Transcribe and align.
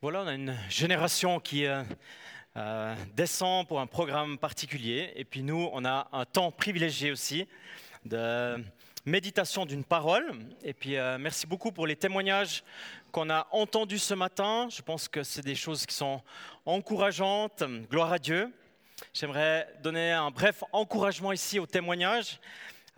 Voilà, 0.00 0.20
on 0.20 0.28
a 0.28 0.34
une 0.34 0.56
génération 0.68 1.40
qui 1.40 1.66
euh, 1.66 1.82
euh, 2.56 2.94
descend 3.16 3.66
pour 3.66 3.80
un 3.80 3.88
programme 3.88 4.38
particulier. 4.38 5.12
Et 5.16 5.24
puis 5.24 5.42
nous, 5.42 5.68
on 5.72 5.84
a 5.84 6.06
un 6.12 6.24
temps 6.24 6.52
privilégié 6.52 7.10
aussi 7.10 7.48
de 8.04 8.62
méditation 9.04 9.66
d'une 9.66 9.82
parole. 9.82 10.38
Et 10.62 10.72
puis 10.72 10.96
euh, 10.96 11.18
merci 11.18 11.48
beaucoup 11.48 11.72
pour 11.72 11.84
les 11.84 11.96
témoignages 11.96 12.62
qu'on 13.10 13.28
a 13.28 13.48
entendus 13.50 13.98
ce 13.98 14.14
matin. 14.14 14.68
Je 14.70 14.82
pense 14.82 15.08
que 15.08 15.24
c'est 15.24 15.42
des 15.42 15.56
choses 15.56 15.84
qui 15.84 15.96
sont 15.96 16.22
encourageantes. 16.64 17.64
Gloire 17.90 18.12
à 18.12 18.20
Dieu. 18.20 18.52
J'aimerais 19.12 19.66
donner 19.82 20.12
un 20.12 20.30
bref 20.30 20.62
encouragement 20.70 21.32
ici 21.32 21.58
au 21.58 21.66
témoignage. 21.66 22.38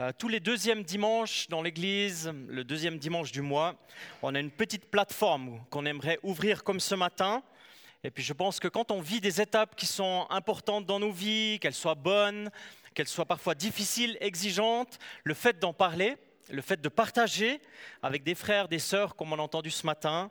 Euh, 0.01 0.13
tous 0.17 0.29
les 0.29 0.41
deuxièmes 0.41 0.83
dimanches 0.83 1.47
dans 1.49 1.61
l'église, 1.61 2.33
le 2.49 2.65
deuxième 2.65 2.97
dimanche 2.97 3.33
du 3.33 3.43
mois, 3.43 3.75
on 4.23 4.35
a 4.35 4.41
une 4.41 4.51
petite 4.51 4.87
plateforme 4.91 5.61
qu'on 5.69 5.85
aimerait 5.85 6.19
ouvrir 6.23 6.65
comme 6.65 6.81
ce 6.81 6.95
matin. 6.95 7.43
Et 8.03 8.11
puis 8.11 8.23
je 8.23 8.33
pense 8.33 8.61
que 8.61 8.69
quand 8.69 8.93
on 8.93 9.03
vit 9.03 9.21
des 9.21 9.43
étapes 9.43 9.77
qui 9.77 9.85
sont 9.85 10.27
importantes 10.31 10.87
dans 10.87 10.99
nos 10.99 11.13
vies, 11.13 11.59
qu'elles 11.61 11.75
soient 11.75 11.97
bonnes, 11.97 12.51
qu'elles 12.95 13.09
soient 13.09 13.27
parfois 13.27 13.55
difficiles, 13.55 14.17
exigeantes, 14.23 14.99
le 15.23 15.35
fait 15.35 15.59
d'en 15.59 15.75
parler, 15.75 16.17
le 16.51 16.63
fait 16.63 16.81
de 16.81 16.89
partager 16.89 17.61
avec 18.03 18.23
des 18.23 18.35
frères, 18.35 18.69
des 18.69 18.79
sœurs, 18.79 19.17
comme 19.17 19.35
on 19.35 19.39
a 19.39 19.43
entendu 19.43 19.71
ce 19.71 19.85
matin, 19.85 20.31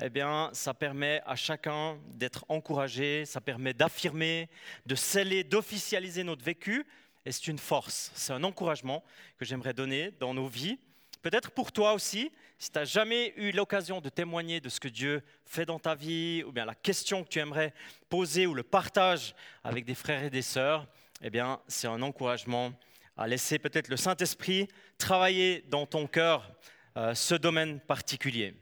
eh 0.00 0.10
bien, 0.10 0.48
ça 0.52 0.74
permet 0.74 1.22
à 1.26 1.34
chacun 1.34 1.98
d'être 2.06 2.44
encouragé, 2.48 3.24
ça 3.24 3.40
permet 3.40 3.74
d'affirmer, 3.74 4.48
de 4.86 4.94
sceller, 4.94 5.42
d'officialiser 5.42 6.22
notre 6.22 6.44
vécu, 6.44 6.86
et 7.28 7.32
c'est 7.32 7.48
une 7.48 7.58
force, 7.58 8.10
c'est 8.14 8.32
un 8.32 8.42
encouragement 8.42 9.04
que 9.36 9.44
j'aimerais 9.44 9.74
donner 9.74 10.12
dans 10.18 10.32
nos 10.32 10.46
vies. 10.46 10.78
Peut-être 11.20 11.50
pour 11.50 11.72
toi 11.72 11.92
aussi, 11.92 12.32
si 12.58 12.70
tu 12.70 12.78
n'as 12.78 12.86
jamais 12.86 13.34
eu 13.36 13.52
l'occasion 13.52 14.00
de 14.00 14.08
témoigner 14.08 14.62
de 14.62 14.70
ce 14.70 14.80
que 14.80 14.88
Dieu 14.88 15.22
fait 15.44 15.66
dans 15.66 15.78
ta 15.78 15.94
vie, 15.94 16.42
ou 16.46 16.52
bien 16.52 16.64
la 16.64 16.74
question 16.74 17.22
que 17.22 17.28
tu 17.28 17.38
aimerais 17.38 17.74
poser 18.08 18.46
ou 18.46 18.54
le 18.54 18.62
partage 18.62 19.34
avec 19.62 19.84
des 19.84 19.94
frères 19.94 20.24
et 20.24 20.30
des 20.30 20.40
sœurs, 20.40 20.86
eh 21.20 21.28
bien, 21.28 21.60
c'est 21.68 21.86
un 21.86 22.00
encouragement 22.00 22.72
à 23.14 23.28
laisser 23.28 23.58
peut-être 23.58 23.88
le 23.88 23.98
Saint-Esprit 23.98 24.66
travailler 24.96 25.66
dans 25.68 25.84
ton 25.84 26.06
cœur 26.06 26.50
euh, 26.96 27.14
ce 27.14 27.34
domaine 27.34 27.78
particulier. 27.78 28.54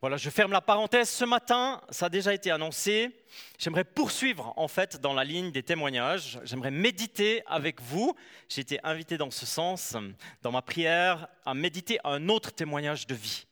Voilà, 0.00 0.16
je 0.16 0.30
ferme 0.30 0.52
la 0.52 0.62
parenthèse. 0.62 1.10
Ce 1.10 1.26
matin, 1.26 1.82
ça 1.90 2.06
a 2.06 2.08
déjà 2.08 2.32
été 2.32 2.50
annoncé. 2.50 3.10
J'aimerais 3.58 3.84
poursuivre 3.84 4.54
en 4.56 4.66
fait 4.66 4.98
dans 4.98 5.12
la 5.12 5.24
ligne 5.24 5.52
des 5.52 5.62
témoignages. 5.62 6.40
J'aimerais 6.44 6.70
méditer 6.70 7.42
avec 7.44 7.82
vous. 7.82 8.16
J'ai 8.48 8.62
été 8.62 8.80
invité 8.82 9.18
dans 9.18 9.30
ce 9.30 9.44
sens, 9.44 9.98
dans 10.40 10.52
ma 10.52 10.62
prière, 10.62 11.28
à 11.44 11.52
méditer 11.52 11.98
un 12.02 12.30
autre 12.30 12.50
témoignage 12.50 13.06
de 13.06 13.14
vie. 13.14 13.44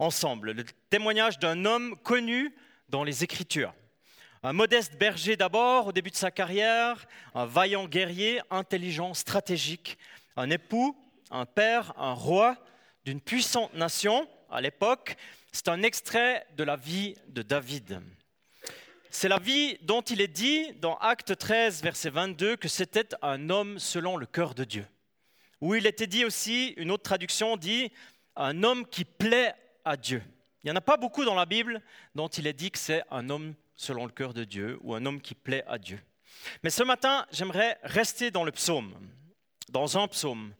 Ensemble, 0.00 0.50
le 0.50 0.64
témoignage 0.90 1.38
d'un 1.38 1.64
homme 1.64 1.96
connu 2.02 2.52
dans 2.88 3.04
les 3.04 3.22
Écritures. 3.22 3.72
Un 4.42 4.52
modeste 4.52 4.98
berger 4.98 5.36
d'abord, 5.36 5.86
au 5.86 5.92
début 5.92 6.10
de 6.10 6.16
sa 6.16 6.32
carrière, 6.32 7.06
un 7.32 7.46
vaillant 7.46 7.86
guerrier, 7.86 8.40
intelligent, 8.50 9.14
stratégique, 9.14 9.98
un 10.36 10.50
époux, 10.50 10.96
un 11.30 11.46
père, 11.46 11.94
un 11.96 12.12
roi 12.12 12.56
d'une 13.04 13.20
puissante 13.20 13.72
nation 13.74 14.28
à 14.50 14.60
l'époque, 14.60 15.16
c'est 15.56 15.68
un 15.68 15.82
extrait 15.82 16.46
de 16.54 16.64
la 16.64 16.76
vie 16.76 17.16
de 17.28 17.40
David. 17.40 18.02
C'est 19.08 19.28
la 19.28 19.38
vie 19.38 19.78
dont 19.80 20.02
il 20.02 20.20
est 20.20 20.28
dit 20.28 20.74
dans 20.82 20.96
Acte 20.98 21.38
13, 21.38 21.82
verset 21.82 22.10
22, 22.10 22.56
que 22.56 22.68
c'était 22.68 23.08
un 23.22 23.48
homme 23.48 23.78
selon 23.78 24.18
le 24.18 24.26
cœur 24.26 24.54
de 24.54 24.64
Dieu. 24.64 24.86
Où 25.62 25.74
il 25.74 25.86
était 25.86 26.06
dit 26.06 26.26
aussi, 26.26 26.74
une 26.76 26.90
autre 26.90 27.04
traduction 27.04 27.56
dit, 27.56 27.90
un 28.36 28.64
homme 28.64 28.86
qui 28.86 29.06
plaît 29.06 29.54
à 29.86 29.96
Dieu. 29.96 30.22
Il 30.62 30.66
n'y 30.66 30.72
en 30.72 30.76
a 30.76 30.82
pas 30.82 30.98
beaucoup 30.98 31.24
dans 31.24 31.34
la 31.34 31.46
Bible 31.46 31.80
dont 32.14 32.28
il 32.28 32.46
est 32.46 32.52
dit 32.52 32.70
que 32.70 32.78
c'est 32.78 33.02
un 33.10 33.30
homme 33.30 33.54
selon 33.76 34.04
le 34.04 34.12
cœur 34.12 34.34
de 34.34 34.44
Dieu 34.44 34.78
ou 34.82 34.94
un 34.94 35.06
homme 35.06 35.22
qui 35.22 35.34
plaît 35.34 35.64
à 35.66 35.78
Dieu. 35.78 35.98
Mais 36.62 36.70
ce 36.70 36.82
matin, 36.82 37.26
j'aimerais 37.32 37.78
rester 37.82 38.30
dans 38.30 38.44
le 38.44 38.52
psaume, 38.52 38.94
dans 39.70 39.96
un 39.96 40.06
psaume. 40.06 40.52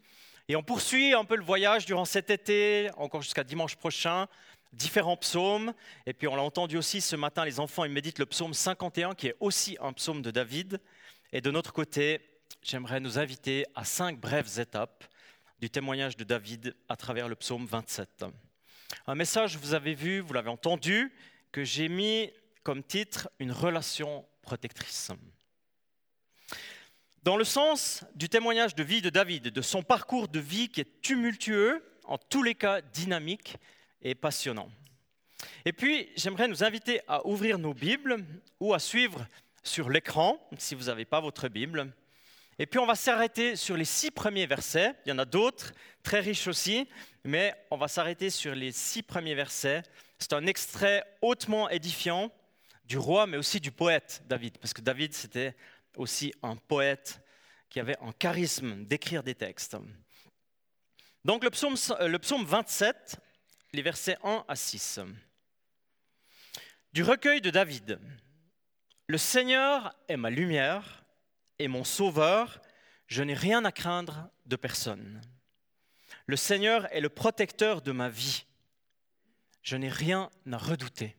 Et 0.49 0.57
on 0.57 0.63
poursuit 0.63 1.13
un 1.13 1.27
peu 1.27 1.37
le 1.37 1.45
voyage 1.45 1.85
durant 1.85 2.07
cet 2.07 2.31
été, 2.31 2.89
encore 2.97 3.21
jusqu'à 3.21 3.45
dimanche 3.45 3.77
prochain, 3.77 4.27
différents 4.77 5.17
psaumes. 5.17 5.73
Et 6.07 6.13
puis 6.13 6.29
on 6.29 6.37
l'a 6.37 6.43
entendu 6.43 6.77
aussi 6.77 7.01
ce 7.01 7.17
matin, 7.17 7.45
les 7.45 7.61
enfants, 7.61 7.85
ils 7.85 7.93
méditent 7.93 8.19
le 8.19 8.27
psaume 8.27 8.55
51, 8.55 9.15
qui 9.15 9.29
est 9.29 9.37
aussi 9.41 9.77
un 9.81 9.93
psaume 9.93 10.23
de 10.23 10.31
David. 10.31 10.81
Et 11.33 11.41
de 11.41 11.51
notre 11.51 11.73
côté, 11.73 12.21
j'aimerais 12.63 13.01
nous 13.01 13.19
inviter 13.19 13.67
à 13.75 13.85
cinq 13.85 14.21
brèves 14.21 14.59
étapes 14.59 15.05
du 15.61 15.71
témoignage 15.71 16.17
de 16.17 16.25
David 16.25 16.77
à 16.89 16.97
travers 16.97 17.29
le 17.29 17.35
psaume 17.35 17.67
27. 17.67 18.25
Un 19.07 19.15
message, 19.15 19.57
vous 19.57 19.75
avez 19.75 19.95
vu, 19.95 20.21
vous 20.21 20.33
l'avez 20.33 20.51
entendu, 20.51 21.13
que 21.51 21.65
j'ai 21.65 21.89
mis 21.89 22.31
comme 22.63 22.83
titre 22.83 23.29
Une 23.39 23.53
relation 23.53 24.27
protectrice. 24.43 25.11
Dans 27.23 27.37
le 27.37 27.45
sens 27.45 28.05
du 28.15 28.29
témoignage 28.29 28.75
de 28.75 28.85
vie 28.85 29.01
de 29.01 29.11
David, 29.11 29.49
de 29.49 29.63
son 29.63 29.83
parcours 29.83 30.29
de 30.29 30.39
vie 30.39 30.69
qui 30.69 30.83
est 30.83 31.01
tumultueux, 31.03 31.83
en 32.05 32.19
tous 32.19 32.43
les 32.43 32.55
cas 32.55 32.81
dynamique, 32.81 33.57
et 34.03 34.15
passionnant. 34.15 34.69
Et 35.65 35.73
puis, 35.73 36.09
j'aimerais 36.17 36.49
nous 36.49 36.65
inviter 36.65 37.01
à 37.09 37.27
ouvrir 37.27 37.59
nos 37.59 37.75
Bibles 37.75 38.25
ou 38.61 38.73
à 38.73 38.79
suivre 38.79 39.27
sur 39.63 39.91
l'écran, 39.91 40.39
si 40.59 40.75
vous 40.75 40.85
n'avez 40.85 41.05
pas 41.05 41.21
votre 41.21 41.49
Bible. 41.49 41.93
Et 42.59 42.67
puis, 42.67 42.79
on 42.79 42.87
va 42.87 42.95
s'arrêter 42.95 43.57
sur 43.57 43.77
les 43.77 43.85
six 43.85 44.11
premiers 44.11 44.47
versets. 44.47 44.95
Il 45.05 45.11
y 45.11 45.13
en 45.13 45.19
a 45.19 45.25
d'autres, 45.25 45.73
très 46.03 46.21
riches 46.21 46.47
aussi, 46.47 46.89
mais 47.25 47.55
on 47.71 47.77
va 47.77 47.89
s'arrêter 47.89 48.31
sur 48.31 48.55
les 48.55 48.73
six 48.73 49.03
premiers 49.03 49.35
versets. 49.35 49.83
C'est 50.19 50.33
un 50.33 50.47
extrait 50.47 51.05
hautement 51.21 51.69
édifiant 51.69 52.33
du 52.85 52.97
roi, 52.97 53.27
mais 53.27 53.37
aussi 53.37 53.61
du 53.61 53.73
poète 53.73 54.23
David, 54.27 54.59
parce 54.59 54.73
que 54.73 54.81
David, 54.81 55.13
c'était 55.13 55.55
aussi 55.97 56.33
un 56.43 56.57
poète 56.57 57.21
qui 57.69 57.81
avait 57.81 57.99
un 58.01 58.13
charisme 58.13 58.85
d'écrire 58.85 59.23
des 59.23 59.35
textes. 59.35 59.77
Donc 61.25 61.43
le 61.43 61.51
psaume, 61.51 61.75
le 62.01 62.19
psaume 62.19 62.45
27 62.45 63.19
les 63.73 63.83
versets 63.83 64.19
1 64.23 64.45
à 64.49 64.57
6. 64.57 65.01
Du 66.93 67.03
recueil 67.03 67.41
de 67.41 67.51
David. 67.51 67.99
Le 69.07 69.19
Seigneur 69.19 69.95
est 70.09 70.17
ma 70.17 70.31
lumière 70.31 71.05
et 71.59 71.69
mon 71.69 71.85
sauveur, 71.85 72.61
je 73.07 73.23
n'ai 73.23 73.35
rien 73.35 73.65
à 73.65 73.73
craindre 73.73 74.29
de 74.47 74.57
personne. 74.57 75.21
Le 76.27 76.37
Seigneur 76.37 76.93
est 76.93 77.01
le 77.01 77.09
protecteur 77.09 77.83
de 77.83 77.93
ma 77.93 78.09
vie. 78.09 78.45
Je 79.63 79.77
n'ai 79.77 79.89
rien 79.89 80.31
à 80.51 80.59
redouter. 80.59 81.17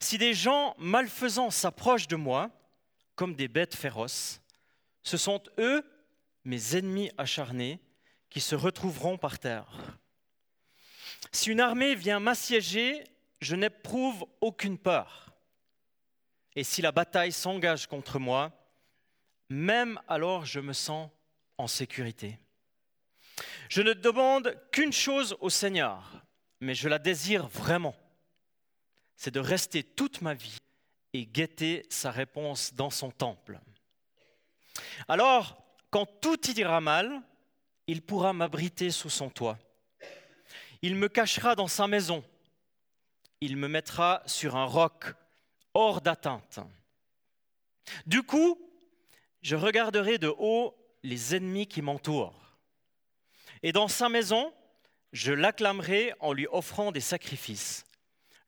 Si 0.00 0.18
des 0.18 0.34
gens 0.34 0.74
malfaisants 0.78 1.50
s'approchent 1.50 2.08
de 2.08 2.16
moi, 2.16 2.50
comme 3.14 3.34
des 3.34 3.48
bêtes 3.48 3.74
féroces, 3.74 4.40
ce 5.02 5.16
sont 5.16 5.42
eux, 5.58 5.82
mes 6.44 6.76
ennemis 6.76 7.10
acharnés, 7.16 7.80
qui 8.30 8.40
se 8.40 8.54
retrouveront 8.54 9.16
par 9.16 9.38
terre. 9.38 9.98
Si 11.32 11.50
une 11.50 11.60
armée 11.60 11.94
vient 11.94 12.20
m'assiéger, 12.20 13.04
je 13.40 13.56
n'éprouve 13.56 14.26
aucune 14.40 14.78
peur. 14.78 15.34
Et 16.54 16.64
si 16.64 16.80
la 16.82 16.92
bataille 16.92 17.32
s'engage 17.32 17.86
contre 17.86 18.18
moi, 18.18 18.50
même 19.48 20.00
alors 20.08 20.46
je 20.46 20.60
me 20.60 20.72
sens 20.72 21.10
en 21.58 21.66
sécurité. 21.66 22.38
Je 23.68 23.82
ne 23.82 23.92
demande 23.92 24.56
qu'une 24.72 24.92
chose 24.92 25.36
au 25.40 25.50
Seigneur, 25.50 26.24
mais 26.60 26.74
je 26.74 26.88
la 26.88 26.98
désire 26.98 27.46
vraiment. 27.48 27.94
C'est 29.16 29.34
de 29.34 29.40
rester 29.40 29.82
toute 29.82 30.20
ma 30.22 30.34
vie 30.34 30.58
et 31.12 31.26
guetter 31.26 31.86
sa 31.90 32.10
réponse 32.10 32.74
dans 32.74 32.90
son 32.90 33.10
temple. 33.10 33.58
Alors, 35.08 35.56
quand 35.90 36.06
tout 36.20 36.50
ira 36.50 36.80
mal, 36.80 37.22
il 37.86 38.02
pourra 38.02 38.32
m'abriter 38.32 38.90
sous 38.90 39.10
son 39.10 39.30
toit. 39.30 39.58
Il 40.82 40.94
me 40.96 41.08
cachera 41.08 41.54
dans 41.54 41.68
sa 41.68 41.86
maison. 41.86 42.24
Il 43.40 43.56
me 43.56 43.68
mettra 43.68 44.22
sur 44.26 44.56
un 44.56 44.64
roc 44.64 45.14
hors 45.74 46.00
d'atteinte. 46.00 46.60
Du 48.06 48.22
coup, 48.22 48.58
je 49.42 49.56
regarderai 49.56 50.18
de 50.18 50.34
haut 50.38 50.76
les 51.02 51.34
ennemis 51.34 51.66
qui 51.66 51.82
m'entourent. 51.82 52.58
Et 53.62 53.72
dans 53.72 53.88
sa 53.88 54.08
maison, 54.08 54.52
je 55.12 55.32
l'acclamerai 55.32 56.14
en 56.20 56.32
lui 56.32 56.46
offrant 56.50 56.92
des 56.92 57.00
sacrifices. 57.00 57.84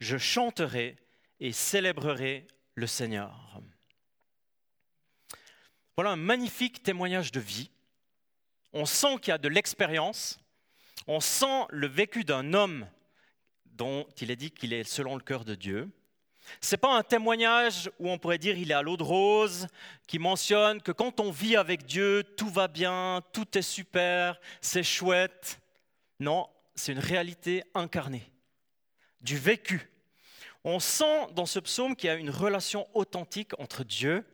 Je 0.00 0.18
chanterai 0.18 0.96
et 1.40 1.52
célébrerai 1.52 2.46
le 2.74 2.86
Seigneur. 2.86 3.60
Voilà 5.96 6.10
un 6.10 6.16
magnifique 6.16 6.82
témoignage 6.82 7.32
de 7.32 7.40
vie. 7.40 7.70
On 8.72 8.86
sent 8.86 9.18
qu'il 9.20 9.30
y 9.30 9.34
a 9.34 9.38
de 9.38 9.48
l'expérience, 9.48 10.38
on 11.08 11.20
sent 11.20 11.64
le 11.70 11.86
vécu 11.86 12.22
d'un 12.22 12.52
homme 12.52 12.86
dont 13.64 14.06
il 14.20 14.30
est 14.30 14.36
dit 14.36 14.50
qu'il 14.50 14.74
est 14.74 14.84
selon 14.84 15.16
le 15.16 15.22
cœur 15.22 15.44
de 15.44 15.54
Dieu. 15.54 15.88
Ce 16.60 16.74
n'est 16.74 16.78
pas 16.78 16.96
un 16.96 17.02
témoignage 17.02 17.90
où 17.98 18.10
on 18.10 18.18
pourrait 18.18 18.38
dire 18.38 18.58
il 18.58 18.70
est 18.70 18.74
à 18.74 18.82
l'eau 18.82 18.98
de 18.98 19.02
rose, 19.02 19.68
qui 20.06 20.18
mentionne 20.18 20.82
que 20.82 20.92
quand 20.92 21.18
on 21.18 21.30
vit 21.30 21.56
avec 21.56 21.86
Dieu, 21.86 22.22
tout 22.36 22.50
va 22.50 22.68
bien, 22.68 23.22
tout 23.32 23.56
est 23.56 23.62
super, 23.62 24.38
c'est 24.60 24.82
chouette. 24.82 25.60
Non, 26.20 26.48
c'est 26.74 26.92
une 26.92 26.98
réalité 26.98 27.64
incarnée, 27.74 28.30
du 29.22 29.38
vécu. 29.38 29.90
On 30.62 30.78
sent 30.78 31.28
dans 31.34 31.46
ce 31.46 31.58
psaume 31.58 31.96
qu'il 31.96 32.08
y 32.08 32.10
a 32.10 32.16
une 32.16 32.30
relation 32.30 32.86
authentique 32.94 33.58
entre 33.58 33.82
Dieu, 33.82 34.26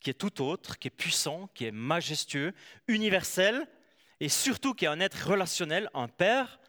qui 0.00 0.10
est 0.10 0.14
tout 0.14 0.42
autre, 0.42 0.78
qui 0.78 0.88
est 0.88 0.90
puissant, 0.90 1.48
qui 1.54 1.64
est 1.64 1.72
majestueux, 1.72 2.52
universel, 2.86 3.66
et 4.20 4.28
surtout 4.28 4.74
qui 4.74 4.84
est 4.84 4.88
un 4.88 5.00
être 5.00 5.28
relationnel, 5.28 5.90
un 5.94 6.08
père, 6.08 6.60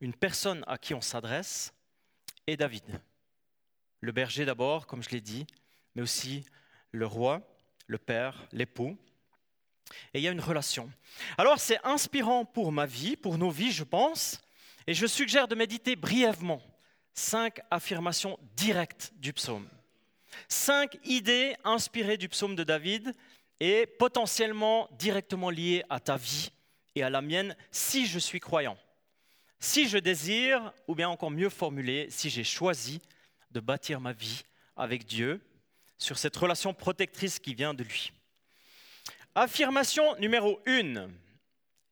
une 0.00 0.14
personne 0.14 0.64
à 0.66 0.78
qui 0.78 0.94
on 0.94 1.00
s'adresse, 1.00 1.74
et 2.46 2.56
David. 2.56 2.84
Le 4.00 4.12
berger 4.12 4.44
d'abord, 4.44 4.86
comme 4.86 5.02
je 5.02 5.10
l'ai 5.10 5.20
dit, 5.20 5.46
mais 5.94 6.02
aussi 6.02 6.44
le 6.92 7.06
roi, 7.06 7.40
le 7.86 7.98
père, 7.98 8.46
l'époux. 8.52 8.96
Et 10.12 10.18
il 10.18 10.22
y 10.22 10.28
a 10.28 10.30
une 10.30 10.40
relation. 10.40 10.90
Alors 11.36 11.58
c'est 11.58 11.78
inspirant 11.84 12.44
pour 12.44 12.70
ma 12.72 12.86
vie, 12.86 13.16
pour 13.16 13.38
nos 13.38 13.50
vies, 13.50 13.72
je 13.72 13.84
pense, 13.84 14.40
et 14.86 14.94
je 14.94 15.06
suggère 15.06 15.48
de 15.48 15.54
méditer 15.54 15.96
brièvement 15.96 16.62
cinq 17.14 17.60
affirmations 17.70 18.38
directes 18.56 19.12
du 19.16 19.32
psaume. 19.32 19.68
Cinq 20.48 20.98
idées 21.04 21.56
inspirées 21.64 22.16
du 22.16 22.28
psaume 22.28 22.56
de 22.56 22.64
David 22.64 23.12
et 23.60 23.86
potentiellement 23.86 24.88
directement 24.98 25.48
liées 25.48 25.84
à 25.88 26.00
ta 26.00 26.16
vie 26.16 26.50
et 26.94 27.02
à 27.02 27.10
la 27.10 27.20
mienne 27.20 27.56
si 27.70 28.06
je 28.06 28.18
suis 28.18 28.40
croyant. 28.40 28.78
Si 29.58 29.88
je 29.88 29.98
désire, 29.98 30.72
ou 30.88 30.94
bien 30.94 31.08
encore 31.08 31.30
mieux 31.30 31.48
formulé, 31.48 32.08
si 32.10 32.28
j'ai 32.30 32.44
choisi 32.44 33.00
de 33.50 33.60
bâtir 33.60 34.00
ma 34.00 34.12
vie 34.12 34.42
avec 34.76 35.06
Dieu 35.06 35.40
sur 35.98 36.18
cette 36.18 36.36
relation 36.36 36.74
protectrice 36.74 37.38
qui 37.38 37.54
vient 37.54 37.74
de 37.74 37.84
lui. 37.84 38.12
Affirmation 39.34 40.16
numéro 40.16 40.60
une, 40.66 41.10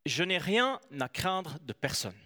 je 0.06 0.22
n'ai 0.22 0.38
rien 0.38 0.80
à 1.00 1.08
craindre 1.08 1.58
de 1.60 1.72
personne. 1.72 2.18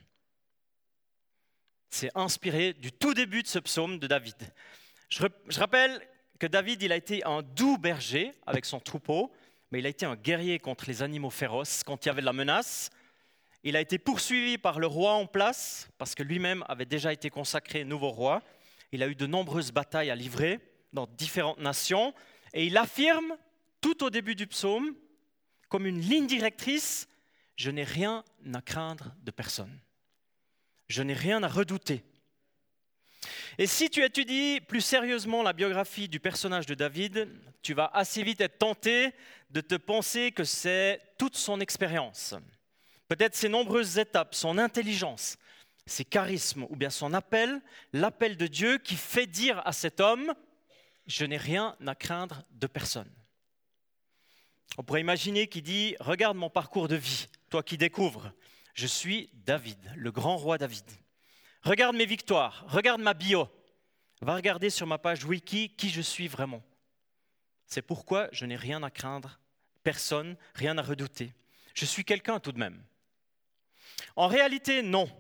C'est 1.91 2.11
inspiré 2.15 2.73
du 2.73 2.93
tout 2.93 3.15
début 3.15 3.43
de 3.43 3.49
ce 3.49 3.59
psaume 3.59 3.99
de 3.99 4.07
David. 4.07 4.37
Je, 5.09 5.27
rappelle 5.59 6.07
que 6.39 6.47
David, 6.47 6.83
il 6.83 6.93
a 6.93 6.97
été 6.97 7.25
un 7.25 7.43
doux 7.43 7.79
berger 7.79 8.33
avec 8.47 8.65
son 8.65 8.81
troupeau, 8.81 9.33
mais 9.71 9.81
il 9.81 9.87
a 9.87 9.89
été 9.89 10.07
un 10.07 10.17
guerrier 10.17 10.59
contre 10.59 10.87
les 10.87 11.03
animaux 11.03 11.31
féroces 11.31 11.83
quand 11.83 12.05
il 12.05 12.09
y 12.09 12.11
avait 12.11 12.21
de 12.21 12.27
la 12.27 12.33
menace. 12.33 12.91
Il 13.63 13.77
a 13.77 13.81
été 13.81 13.99
poursuivi 13.99 14.59
par 14.59 14.79
le 14.79 14.87
roi 14.87 15.15
en 15.15 15.27
place, 15.27 15.89
parce 15.99 16.15
que 16.15 16.23
lui-même 16.23 16.65
avait 16.69 16.87
déjà 16.87 17.13
été 17.13 17.31
consacré 17.31 17.85
nouveau 17.85 18.11
roi. 18.11 18.43
Il 18.93 19.03
a 19.03 19.09
eu 19.09 19.15
de 19.15 19.27
nombreuses 19.27 19.73
batailles 19.73 20.11
à 20.11 20.15
livrer 20.15 20.61
dans 20.93 21.07
différentes 21.07 21.59
nations, 21.59 22.15
et 22.55 22.67
il 22.67 22.77
affirme 22.77 23.37
tout 23.81 24.05
au 24.05 24.11
début 24.11 24.35
du 24.35 24.47
psaume, 24.47 24.95
comme 25.69 25.87
une 25.87 26.01
ligne 26.01 26.27
directrice, 26.27 27.09
je 27.57 27.71
n'ai 27.71 27.85
rien 27.85 28.25
à 28.55 28.63
craindre 28.63 29.15
de 29.23 29.31
personne. 29.31 29.81
Je 30.89 31.03
n'ai 31.03 31.15
rien 31.15 31.43
à 31.43 31.49
redouter. 31.49 32.05
Et 33.59 33.67
si 33.67 33.89
tu 33.89 34.05
étudies 34.05 34.61
plus 34.61 34.83
sérieusement 34.83 35.43
la 35.43 35.55
biographie 35.55 36.09
du 36.09 36.21
personnage 36.21 36.67
de 36.67 36.75
David, 36.75 37.29
tu 37.63 37.73
vas 37.73 37.91
assez 37.95 38.23
vite 38.23 38.43
être 38.43 38.59
tenté 38.59 39.13
de 39.51 39.63
te 39.63 39.77
penser 39.77 40.31
que 40.33 40.45
c'est 40.45 41.01
toute 41.17 41.37
son 41.37 41.61
expérience, 41.61 42.35
peut-être 43.09 43.35
ses 43.35 43.49
nombreuses 43.49 43.97
étapes, 43.97 44.35
son 44.35 44.59
intelligence, 44.59 45.39
ses 45.87 46.05
charismes 46.05 46.67
ou 46.69 46.77
bien 46.77 46.91
son 46.91 47.15
appel, 47.15 47.63
l'appel 47.95 48.37
de 48.37 48.47
Dieu 48.47 48.77
qui 48.77 48.97
fait 48.97 49.27
dire 49.27 49.63
à 49.65 49.73
cet 49.73 50.01
homme, 50.01 50.35
je 51.07 51.25
n'ai 51.25 51.39
rien 51.39 51.77
à 51.87 51.95
craindre 51.95 52.43
de 52.51 52.67
personne. 52.67 53.11
On 54.77 54.83
pourrait 54.83 55.01
imaginer 55.01 55.47
qu'il 55.47 55.63
dit, 55.63 55.97
regarde 55.99 56.37
mon 56.37 56.51
parcours 56.51 56.89
de 56.89 56.97
vie, 56.97 57.29
toi 57.49 57.63
qui 57.63 57.79
découvres, 57.79 58.33
je 58.75 58.87
suis 58.87 59.31
David, 59.33 59.79
le 59.97 60.13
grand 60.13 60.37
roi 60.37 60.59
David. 60.59 60.85
Regarde 61.67 61.97
mes 61.97 62.07
victoires, 62.07 62.65
regarde 62.69 63.01
ma 63.01 63.13
bio. 63.13 63.49
Va 64.21 64.37
regarder 64.37 64.71
sur 64.71 64.87
ma 64.87 64.99
page 64.99 65.25
wiki 65.25 65.69
qui 65.69 65.91
je 65.91 66.01
suis 66.01 66.29
vraiment. 66.29 66.63
C'est 67.67 67.83
pourquoi 67.83 68.29
je 68.31 68.47
n'ai 68.47 68.55
rien 68.55 68.85
à 68.85 68.91
craindre, 68.91 69.41
personne, 69.83 70.37
rien 70.55 70.79
à 70.79 70.83
redouter. 70.83 71.35
Je 71.75 71.85
suis 71.85 72.05
quelqu'un 72.05 72.39
tout 72.39 72.53
de 72.53 72.61
même. 72.61 72.81
En 74.15 74.29
réalité, 74.29 74.81
non. 74.81 75.11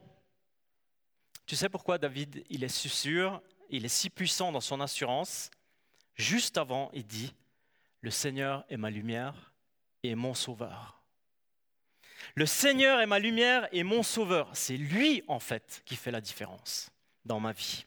Tu 1.46 1.56
sais 1.56 1.68
pourquoi 1.68 1.98
David, 1.98 2.44
il 2.48 2.62
est 2.62 2.68
si 2.68 2.88
sûr, 2.88 3.42
il 3.68 3.84
est 3.84 3.88
si 3.88 4.08
puissant 4.08 4.52
dans 4.52 4.60
son 4.60 4.80
assurance 4.80 5.50
Juste 6.14 6.58
avant, 6.58 6.92
il 6.94 7.08
dit, 7.08 7.34
Le 8.02 8.12
Seigneur 8.12 8.64
est 8.68 8.76
ma 8.76 8.90
lumière 8.90 9.52
et 10.04 10.14
mon 10.14 10.32
sauveur. 10.32 11.02
Le 12.34 12.46
Seigneur 12.46 13.00
est 13.00 13.06
ma 13.06 13.18
lumière 13.18 13.68
et 13.72 13.82
mon 13.82 14.02
sauveur. 14.02 14.50
C'est 14.54 14.76
lui, 14.76 15.22
en 15.28 15.38
fait, 15.38 15.82
qui 15.84 15.96
fait 15.96 16.10
la 16.10 16.20
différence 16.20 16.90
dans 17.24 17.40
ma 17.40 17.52
vie. 17.52 17.84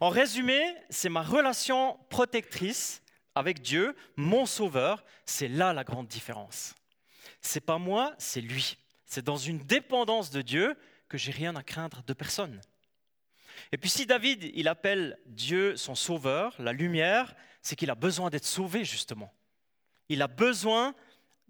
En 0.00 0.08
résumé, 0.08 0.74
c'est 0.88 1.08
ma 1.08 1.22
relation 1.22 1.98
protectrice 2.08 3.02
avec 3.34 3.60
Dieu, 3.62 3.94
mon 4.16 4.46
sauveur. 4.46 5.04
C'est 5.24 5.48
là 5.48 5.72
la 5.72 5.84
grande 5.84 6.08
différence. 6.08 6.74
C'est 7.40 7.64
pas 7.64 7.78
moi, 7.78 8.14
c'est 8.18 8.40
lui. 8.40 8.76
C'est 9.06 9.24
dans 9.24 9.36
une 9.36 9.58
dépendance 9.58 10.30
de 10.30 10.42
Dieu 10.42 10.76
que 11.08 11.18
j'ai 11.18 11.32
rien 11.32 11.56
à 11.56 11.62
craindre 11.62 12.02
de 12.06 12.12
personne. 12.12 12.60
Et 13.72 13.78
puis 13.78 13.90
si 13.90 14.06
David, 14.06 14.50
il 14.54 14.68
appelle 14.68 15.18
Dieu 15.26 15.76
son 15.76 15.94
sauveur, 15.94 16.54
la 16.58 16.72
lumière, 16.72 17.34
c'est 17.62 17.76
qu'il 17.76 17.90
a 17.90 17.94
besoin 17.94 18.30
d'être 18.30 18.46
sauvé 18.46 18.84
justement. 18.84 19.32
Il 20.08 20.22
a 20.22 20.28
besoin 20.28 20.94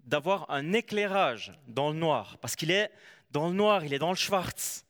d'avoir 0.05 0.49
un 0.49 0.73
éclairage 0.73 1.53
dans 1.67 1.89
le 1.89 1.95
noir, 1.95 2.37
parce 2.39 2.55
qu'il 2.55 2.71
est 2.71 2.91
dans 3.31 3.47
le 3.47 3.53
noir, 3.53 3.85
il 3.85 3.93
est 3.93 3.99
dans 3.99 4.09
le 4.09 4.15
schwarz. 4.15 4.85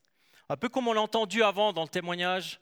Un 0.49 0.57
peu 0.57 0.69
comme 0.69 0.87
on 0.87 0.93
l'a 0.93 1.01
entendu 1.01 1.43
avant 1.43 1.73
dans 1.73 1.83
le 1.83 1.87
témoignage, 1.87 2.59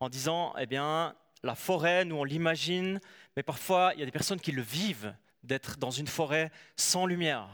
en 0.00 0.08
disant, 0.08 0.54
eh 0.58 0.66
bien, 0.66 1.14
la 1.42 1.54
forêt, 1.54 2.04
nous 2.04 2.16
on 2.16 2.24
l'imagine, 2.24 3.00
mais 3.36 3.42
parfois 3.42 3.92
il 3.94 4.00
y 4.00 4.02
a 4.02 4.06
des 4.06 4.12
personnes 4.12 4.40
qui 4.40 4.52
le 4.52 4.62
vivent, 4.62 5.14
d'être 5.42 5.76
dans 5.78 5.90
une 5.90 6.08
forêt 6.08 6.50
sans 6.76 7.06
lumière. 7.06 7.48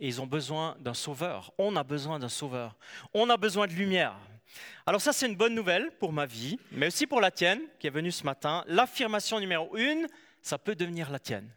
Et 0.00 0.06
ils 0.08 0.20
ont 0.20 0.26
besoin 0.26 0.76
d'un 0.80 0.94
sauveur. 0.94 1.52
On 1.58 1.76
a 1.76 1.82
besoin 1.82 2.18
d'un 2.18 2.28
sauveur. 2.28 2.76
On 3.14 3.28
a 3.30 3.36
besoin 3.36 3.66
de 3.66 3.72
lumière. 3.72 4.16
Alors 4.86 5.00
ça, 5.00 5.12
c'est 5.12 5.26
une 5.26 5.36
bonne 5.36 5.54
nouvelle 5.54 5.90
pour 5.98 6.12
ma 6.12 6.24
vie, 6.24 6.58
mais 6.72 6.86
aussi 6.86 7.06
pour 7.06 7.20
la 7.20 7.30
tienne, 7.30 7.60
qui 7.78 7.86
est 7.86 7.90
venue 7.90 8.12
ce 8.12 8.24
matin. 8.24 8.64
L'affirmation 8.66 9.40
numéro 9.40 9.76
une, 9.76 10.06
ça 10.40 10.56
peut 10.56 10.74
devenir 10.74 11.10
la 11.10 11.18
tienne. 11.18 11.48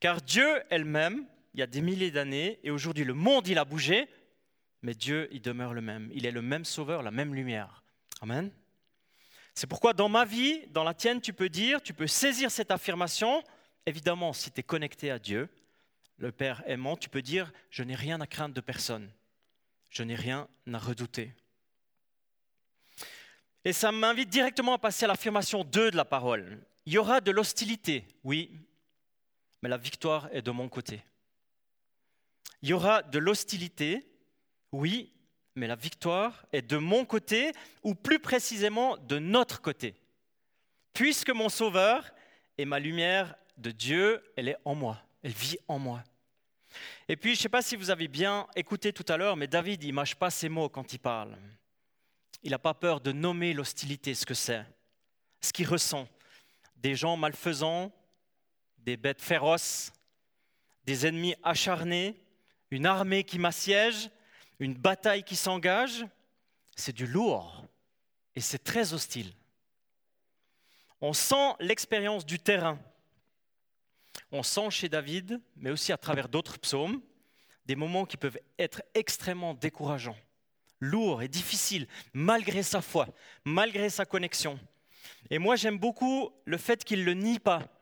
Car 0.00 0.20
Dieu 0.20 0.62
elle-même, 0.70 1.26
il 1.54 1.60
y 1.60 1.62
a 1.62 1.66
des 1.66 1.80
milliers 1.80 2.10
d'années, 2.10 2.58
et 2.62 2.70
aujourd'hui 2.70 3.04
le 3.04 3.14
monde, 3.14 3.48
il 3.48 3.58
a 3.58 3.64
bougé, 3.64 4.08
mais 4.82 4.94
Dieu, 4.94 5.28
il 5.32 5.40
demeure 5.40 5.74
le 5.74 5.80
même. 5.80 6.10
Il 6.12 6.26
est 6.26 6.30
le 6.30 6.42
même 6.42 6.64
sauveur, 6.64 7.02
la 7.02 7.10
même 7.10 7.34
lumière. 7.34 7.82
Amen. 8.20 8.50
C'est 9.54 9.66
pourquoi 9.66 9.94
dans 9.94 10.08
ma 10.08 10.24
vie, 10.24 10.66
dans 10.68 10.84
la 10.84 10.92
tienne, 10.92 11.20
tu 11.20 11.32
peux 11.32 11.48
dire, 11.48 11.82
tu 11.82 11.94
peux 11.94 12.06
saisir 12.06 12.50
cette 12.50 12.70
affirmation. 12.70 13.42
Évidemment, 13.86 14.32
si 14.32 14.50
tu 14.50 14.60
es 14.60 14.62
connecté 14.62 15.10
à 15.10 15.18
Dieu, 15.18 15.48
le 16.18 16.30
Père 16.30 16.62
aimant, 16.66 16.96
tu 16.96 17.08
peux 17.08 17.22
dire, 17.22 17.52
je 17.70 17.82
n'ai 17.82 17.94
rien 17.94 18.20
à 18.20 18.26
craindre 18.26 18.54
de 18.54 18.60
personne. 18.60 19.10
Je 19.88 20.02
n'ai 20.02 20.14
rien 20.14 20.46
à 20.72 20.78
redouter. 20.78 21.32
Et 23.64 23.72
ça 23.72 23.92
m'invite 23.92 24.28
directement 24.28 24.74
à 24.74 24.78
passer 24.78 25.06
à 25.06 25.08
l'affirmation 25.08 25.64
2 25.64 25.90
de 25.90 25.96
la 25.96 26.04
parole. 26.04 26.58
Il 26.84 26.92
y 26.92 26.98
aura 26.98 27.20
de 27.20 27.30
l'hostilité, 27.30 28.04
oui, 28.22 28.50
mais 29.66 29.70
la 29.70 29.78
victoire 29.78 30.28
est 30.30 30.42
de 30.42 30.52
mon 30.52 30.68
côté. 30.68 31.02
Il 32.62 32.68
y 32.68 32.72
aura 32.72 33.02
de 33.02 33.18
l'hostilité, 33.18 34.06
oui, 34.70 35.12
mais 35.56 35.66
la 35.66 35.74
victoire 35.74 36.46
est 36.52 36.62
de 36.62 36.76
mon 36.76 37.04
côté, 37.04 37.50
ou 37.82 37.96
plus 37.96 38.20
précisément 38.20 38.96
de 38.96 39.18
notre 39.18 39.60
côté. 39.60 39.96
Puisque 40.92 41.30
mon 41.30 41.48
Sauveur 41.48 42.14
et 42.56 42.64
ma 42.64 42.78
lumière 42.78 43.34
de 43.56 43.72
Dieu, 43.72 44.22
elle 44.36 44.50
est 44.50 44.56
en 44.64 44.76
moi, 44.76 45.02
elle 45.24 45.32
vit 45.32 45.58
en 45.66 45.80
moi. 45.80 46.04
Et 47.08 47.16
puis, 47.16 47.34
je 47.34 47.40
ne 47.40 47.42
sais 47.42 47.48
pas 47.48 47.60
si 47.60 47.74
vous 47.74 47.90
avez 47.90 48.06
bien 48.06 48.46
écouté 48.54 48.92
tout 48.92 49.06
à 49.08 49.16
l'heure, 49.16 49.34
mais 49.34 49.48
David, 49.48 49.82
il 49.82 49.88
ne 49.88 49.94
mâche 49.94 50.14
pas 50.14 50.30
ses 50.30 50.48
mots 50.48 50.68
quand 50.68 50.92
il 50.92 51.00
parle. 51.00 51.36
Il 52.44 52.52
n'a 52.52 52.60
pas 52.60 52.74
peur 52.74 53.00
de 53.00 53.10
nommer 53.10 53.52
l'hostilité, 53.52 54.14
ce 54.14 54.26
que 54.26 54.34
c'est, 54.34 54.64
ce 55.40 55.52
qu'il 55.52 55.66
ressent. 55.66 56.06
Des 56.76 56.94
gens 56.94 57.16
malfaisants, 57.16 57.90
des 58.86 58.96
bêtes 58.96 59.20
féroces, 59.20 59.92
des 60.84 61.06
ennemis 61.06 61.34
acharnés, 61.42 62.22
une 62.70 62.86
armée 62.86 63.24
qui 63.24 63.38
m'assiège, 63.38 64.10
une 64.60 64.74
bataille 64.74 65.24
qui 65.24 65.36
s'engage, 65.36 66.06
c'est 66.76 66.94
du 66.94 67.06
lourd 67.06 67.64
et 68.36 68.40
c'est 68.40 68.62
très 68.62 68.94
hostile. 68.94 69.32
On 71.00 71.12
sent 71.12 71.54
l'expérience 71.60 72.24
du 72.24 72.38
terrain. 72.38 72.78
On 74.30 74.42
sent 74.42 74.70
chez 74.70 74.88
David, 74.88 75.40
mais 75.56 75.70
aussi 75.70 75.92
à 75.92 75.98
travers 75.98 76.28
d'autres 76.28 76.58
psaumes, 76.58 77.02
des 77.66 77.76
moments 77.76 78.06
qui 78.06 78.16
peuvent 78.16 78.38
être 78.58 78.82
extrêmement 78.94 79.54
décourageants, 79.54 80.16
lourds 80.80 81.22
et 81.22 81.28
difficiles, 81.28 81.88
malgré 82.12 82.62
sa 82.62 82.80
foi, 82.80 83.08
malgré 83.44 83.90
sa 83.90 84.06
connexion. 84.06 84.58
Et 85.28 85.38
moi, 85.38 85.56
j'aime 85.56 85.78
beaucoup 85.78 86.30
le 86.44 86.56
fait 86.56 86.84
qu'il 86.84 87.00
ne 87.00 87.04
le 87.04 87.14
nie 87.14 87.40
pas. 87.40 87.75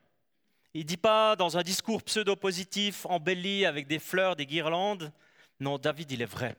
Il 0.74 0.80
ne 0.80 0.88
dit 0.88 0.96
pas 0.96 1.36
dans 1.36 1.56
un 1.56 1.62
discours 1.62 2.02
pseudo-positif, 2.02 3.06
embelli 3.06 3.64
avec 3.64 3.86
des 3.86 4.00
fleurs, 4.00 4.34
des 4.34 4.44
guirlandes. 4.44 5.12
Non, 5.60 5.78
David, 5.78 6.10
il 6.10 6.20
est 6.20 6.26
vrai. 6.26 6.56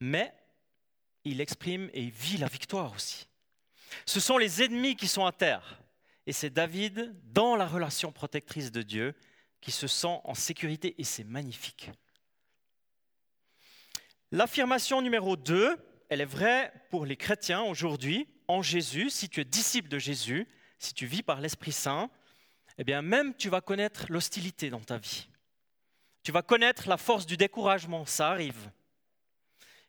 Mais 0.00 0.32
il 1.24 1.40
exprime 1.40 1.90
et 1.92 2.02
il 2.04 2.10
vit 2.10 2.38
la 2.38 2.46
victoire 2.46 2.92
aussi. 2.94 3.26
Ce 4.06 4.20
sont 4.20 4.38
les 4.38 4.62
ennemis 4.62 4.94
qui 4.94 5.08
sont 5.08 5.26
à 5.26 5.32
terre. 5.32 5.80
Et 6.26 6.32
c'est 6.32 6.50
David, 6.50 7.14
dans 7.32 7.56
la 7.56 7.66
relation 7.66 8.12
protectrice 8.12 8.70
de 8.70 8.82
Dieu, 8.82 9.14
qui 9.60 9.72
se 9.72 9.88
sent 9.88 10.20
en 10.22 10.34
sécurité 10.34 10.94
et 10.98 11.04
c'est 11.04 11.24
magnifique. 11.24 11.90
L'affirmation 14.30 15.02
numéro 15.02 15.36
2, 15.36 15.76
elle 16.08 16.20
est 16.20 16.26
vraie 16.26 16.72
pour 16.90 17.04
les 17.04 17.16
chrétiens 17.16 17.62
aujourd'hui, 17.62 18.28
en 18.46 18.62
Jésus, 18.62 19.10
si 19.10 19.28
tu 19.28 19.40
es 19.40 19.44
disciple 19.44 19.88
de 19.88 19.98
Jésus, 19.98 20.46
si 20.78 20.94
tu 20.94 21.06
vis 21.06 21.22
par 21.22 21.40
l'Esprit 21.40 21.72
Saint, 21.72 22.10
eh 22.78 22.84
bien 22.84 23.02
même 23.02 23.34
tu 23.34 23.48
vas 23.48 23.60
connaître 23.60 24.06
l'hostilité 24.08 24.70
dans 24.70 24.80
ta 24.80 24.98
vie. 24.98 25.28
Tu 26.22 26.32
vas 26.32 26.42
connaître 26.42 26.88
la 26.88 26.96
force 26.96 27.26
du 27.26 27.36
découragement, 27.36 28.06
ça 28.06 28.30
arrive. 28.30 28.70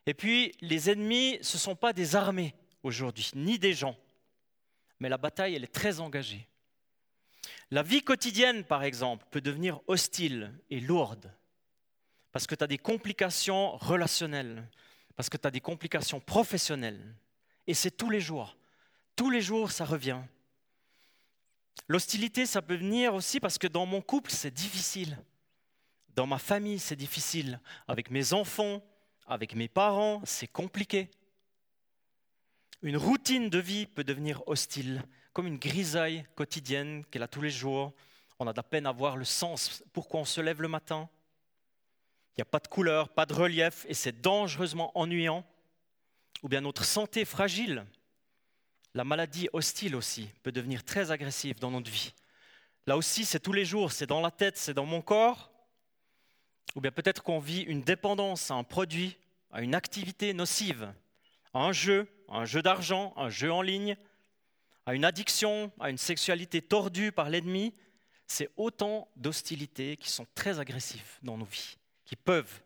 Et 0.06 0.14
puis, 0.14 0.52
les 0.60 0.90
ennemis, 0.90 1.38
ce 1.42 1.56
ne 1.56 1.60
sont 1.60 1.76
pas 1.76 1.92
des 1.92 2.16
armées 2.16 2.54
aujourd'hui, 2.82 3.30
ni 3.34 3.58
des 3.58 3.74
gens, 3.74 3.96
mais 4.98 5.08
la 5.08 5.18
bataille, 5.18 5.54
elle 5.54 5.64
est 5.64 5.72
très 5.72 6.00
engagée. 6.00 6.48
La 7.70 7.82
vie 7.82 8.02
quotidienne, 8.02 8.64
par 8.64 8.82
exemple, 8.82 9.26
peut 9.30 9.40
devenir 9.40 9.80
hostile 9.86 10.52
et 10.70 10.80
lourde 10.80 11.32
parce 12.32 12.46
que 12.46 12.54
tu 12.54 12.64
as 12.64 12.66
des 12.66 12.78
complications 12.78 13.76
relationnelles, 13.76 14.68
parce 15.16 15.28
que 15.28 15.36
tu 15.36 15.46
as 15.46 15.50
des 15.50 15.60
complications 15.60 16.20
professionnelles. 16.20 17.14
Et 17.66 17.74
c'est 17.74 17.90
tous 17.90 18.10
les 18.10 18.20
jours. 18.20 18.56
Tous 19.16 19.30
les 19.30 19.40
jours, 19.40 19.70
ça 19.70 19.84
revient. 19.84 20.20
L'hostilité, 21.90 22.46
ça 22.46 22.62
peut 22.62 22.76
venir 22.76 23.14
aussi 23.14 23.40
parce 23.40 23.58
que 23.58 23.66
dans 23.66 23.84
mon 23.84 24.00
couple, 24.00 24.30
c'est 24.30 24.54
difficile. 24.54 25.18
Dans 26.14 26.24
ma 26.24 26.38
famille, 26.38 26.78
c'est 26.78 26.94
difficile. 26.94 27.58
Avec 27.88 28.12
mes 28.12 28.32
enfants, 28.32 28.80
avec 29.26 29.56
mes 29.56 29.66
parents, 29.66 30.22
c'est 30.24 30.46
compliqué. 30.46 31.10
Une 32.82 32.96
routine 32.96 33.50
de 33.50 33.58
vie 33.58 33.86
peut 33.86 34.04
devenir 34.04 34.46
hostile, 34.46 35.02
comme 35.32 35.48
une 35.48 35.58
grisaille 35.58 36.24
quotidienne 36.36 37.04
qu'elle 37.10 37.24
a 37.24 37.26
tous 37.26 37.42
les 37.42 37.50
jours. 37.50 37.92
On 38.38 38.46
a 38.46 38.52
de 38.52 38.60
peine 38.60 38.86
à 38.86 38.92
voir 38.92 39.16
le 39.16 39.24
sens, 39.24 39.82
pourquoi 39.92 40.20
on 40.20 40.24
se 40.24 40.40
lève 40.40 40.62
le 40.62 40.68
matin. 40.68 41.08
Il 42.28 42.38
n'y 42.38 42.42
a 42.42 42.44
pas 42.44 42.60
de 42.60 42.68
couleur, 42.68 43.08
pas 43.08 43.26
de 43.26 43.34
relief, 43.34 43.84
et 43.88 43.94
c'est 43.94 44.20
dangereusement 44.20 44.96
ennuyant. 44.96 45.44
Ou 46.44 46.48
bien 46.48 46.60
notre 46.60 46.84
santé 46.84 47.24
fragile, 47.24 47.84
la 48.94 49.04
maladie 49.04 49.48
hostile 49.52 49.96
aussi, 49.96 50.30
peut 50.42 50.52
devenir 50.52 50.84
très 50.84 51.10
agressive 51.10 51.58
dans 51.58 51.70
notre 51.70 51.90
vie. 51.90 52.12
Là 52.86 52.96
aussi, 52.96 53.24
c'est 53.24 53.40
tous 53.40 53.52
les 53.52 53.64
jours, 53.64 53.92
c'est 53.92 54.06
dans 54.06 54.20
la 54.20 54.30
tête, 54.30 54.56
c'est 54.56 54.74
dans 54.74 54.86
mon 54.86 55.02
corps. 55.02 55.50
Ou 56.76 56.80
bien 56.80 56.90
peut-être 56.90 57.22
qu'on 57.22 57.38
vit 57.38 57.62
une 57.62 57.82
dépendance 57.82 58.50
à 58.50 58.54
un 58.54 58.64
produit, 58.64 59.16
à 59.50 59.62
une 59.62 59.74
activité 59.74 60.32
nocive, 60.34 60.92
à 61.52 61.60
un 61.60 61.72
jeu, 61.72 62.08
à 62.28 62.38
un 62.38 62.44
jeu 62.44 62.62
d'argent, 62.62 63.12
un 63.16 63.30
jeu 63.30 63.52
en 63.52 63.62
ligne, 63.62 63.96
à 64.86 64.94
une 64.94 65.04
addiction, 65.04 65.72
à 65.80 65.90
une 65.90 65.98
sexualité 65.98 66.62
tordue 66.62 67.12
par 67.12 67.28
l'ennemi. 67.28 67.74
C'est 68.26 68.50
autant 68.56 69.08
d'hostilités 69.16 69.96
qui 69.96 70.08
sont 70.08 70.26
très 70.34 70.58
agressives 70.60 71.18
dans 71.22 71.36
nos 71.36 71.44
vies 71.44 71.76
qui 72.10 72.16
peuvent 72.16 72.60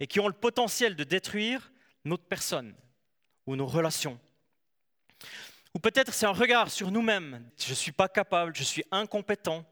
et 0.00 0.06
qui 0.06 0.20
ont 0.20 0.26
le 0.26 0.32
potentiel 0.32 0.96
de 0.96 1.04
détruire 1.04 1.70
notre 2.06 2.24
personne 2.24 2.74
ou 3.46 3.56
nos 3.56 3.66
relations. 3.66 4.18
Ou 5.76 5.78
peut-être 5.78 6.14
c'est 6.14 6.24
un 6.24 6.32
regard 6.32 6.70
sur 6.70 6.90
nous-mêmes. 6.90 7.46
Je 7.58 7.68
ne 7.68 7.74
suis 7.74 7.92
pas 7.92 8.08
capable, 8.08 8.56
je 8.56 8.62
suis 8.62 8.82
incompétent, 8.90 9.62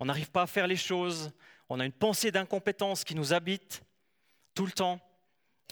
on 0.00 0.06
n'arrive 0.06 0.32
pas 0.32 0.42
à 0.42 0.46
faire 0.48 0.66
les 0.66 0.74
choses, 0.74 1.30
on 1.68 1.78
a 1.78 1.86
une 1.86 1.92
pensée 1.92 2.32
d'incompétence 2.32 3.04
qui 3.04 3.14
nous 3.14 3.32
habite 3.32 3.84
tout 4.52 4.66
le 4.66 4.72
temps. 4.72 5.00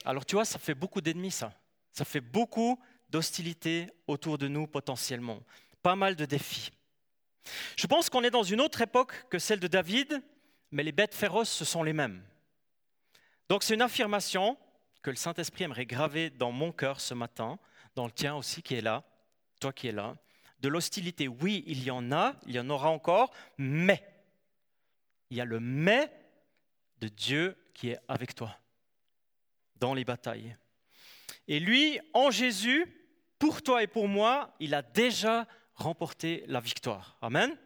Alors 0.04 0.24
tu 0.24 0.36
vois, 0.36 0.44
ça 0.44 0.60
fait 0.60 0.76
beaucoup 0.76 1.00
d'ennemis, 1.00 1.32
ça. 1.32 1.52
Ça 1.90 2.04
fait 2.04 2.20
beaucoup 2.20 2.80
d'hostilité 3.08 3.88
autour 4.06 4.38
de 4.38 4.46
nous 4.46 4.68
potentiellement. 4.68 5.40
Pas 5.82 5.96
mal 5.96 6.14
de 6.14 6.26
défis. 6.26 6.70
Je 7.76 7.88
pense 7.88 8.08
qu'on 8.08 8.22
est 8.22 8.30
dans 8.30 8.44
une 8.44 8.60
autre 8.60 8.80
époque 8.82 9.26
que 9.30 9.40
celle 9.40 9.58
de 9.58 9.66
David, 9.66 10.22
mais 10.70 10.84
les 10.84 10.92
bêtes 10.92 11.16
féroces, 11.16 11.50
ce 11.50 11.64
sont 11.64 11.82
les 11.82 11.92
mêmes. 11.92 12.22
Donc 13.48 13.64
c'est 13.64 13.74
une 13.74 13.82
affirmation 13.82 14.56
que 15.02 15.10
le 15.10 15.16
Saint-Esprit 15.16 15.64
aimerait 15.64 15.86
graver 15.86 16.30
dans 16.30 16.52
mon 16.52 16.70
cœur 16.70 17.00
ce 17.00 17.14
matin, 17.14 17.58
dans 17.96 18.06
le 18.06 18.12
tien 18.12 18.36
aussi 18.36 18.62
qui 18.62 18.76
est 18.76 18.80
là, 18.80 19.02
toi 19.60 19.72
qui 19.72 19.88
es 19.88 19.92
là. 19.92 20.16
De 20.58 20.68
l'hostilité, 20.68 21.28
oui, 21.28 21.62
il 21.66 21.82
y 21.84 21.90
en 21.90 22.10
a, 22.12 22.34
il 22.46 22.54
y 22.54 22.60
en 22.60 22.68
aura 22.68 22.90
encore, 22.90 23.32
mais 23.56 24.02
il 25.30 25.36
y 25.36 25.40
a 25.40 25.44
le 25.44 25.60
mais 25.60 26.12
de 26.98 27.08
Dieu 27.08 27.56
qui 27.72 27.90
est 27.90 27.98
avec 28.08 28.34
toi 28.34 28.58
dans 29.76 29.94
les 29.94 30.04
batailles. 30.04 30.56
Et 31.48 31.60
lui, 31.60 31.98
en 32.12 32.30
Jésus, 32.30 32.86
pour 33.38 33.62
toi 33.62 33.82
et 33.82 33.86
pour 33.86 34.06
moi, 34.06 34.54
il 34.60 34.74
a 34.74 34.82
déjà 34.82 35.46
remporté 35.74 36.44
la 36.46 36.60
victoire. 36.60 37.16
Amen. 37.22 37.56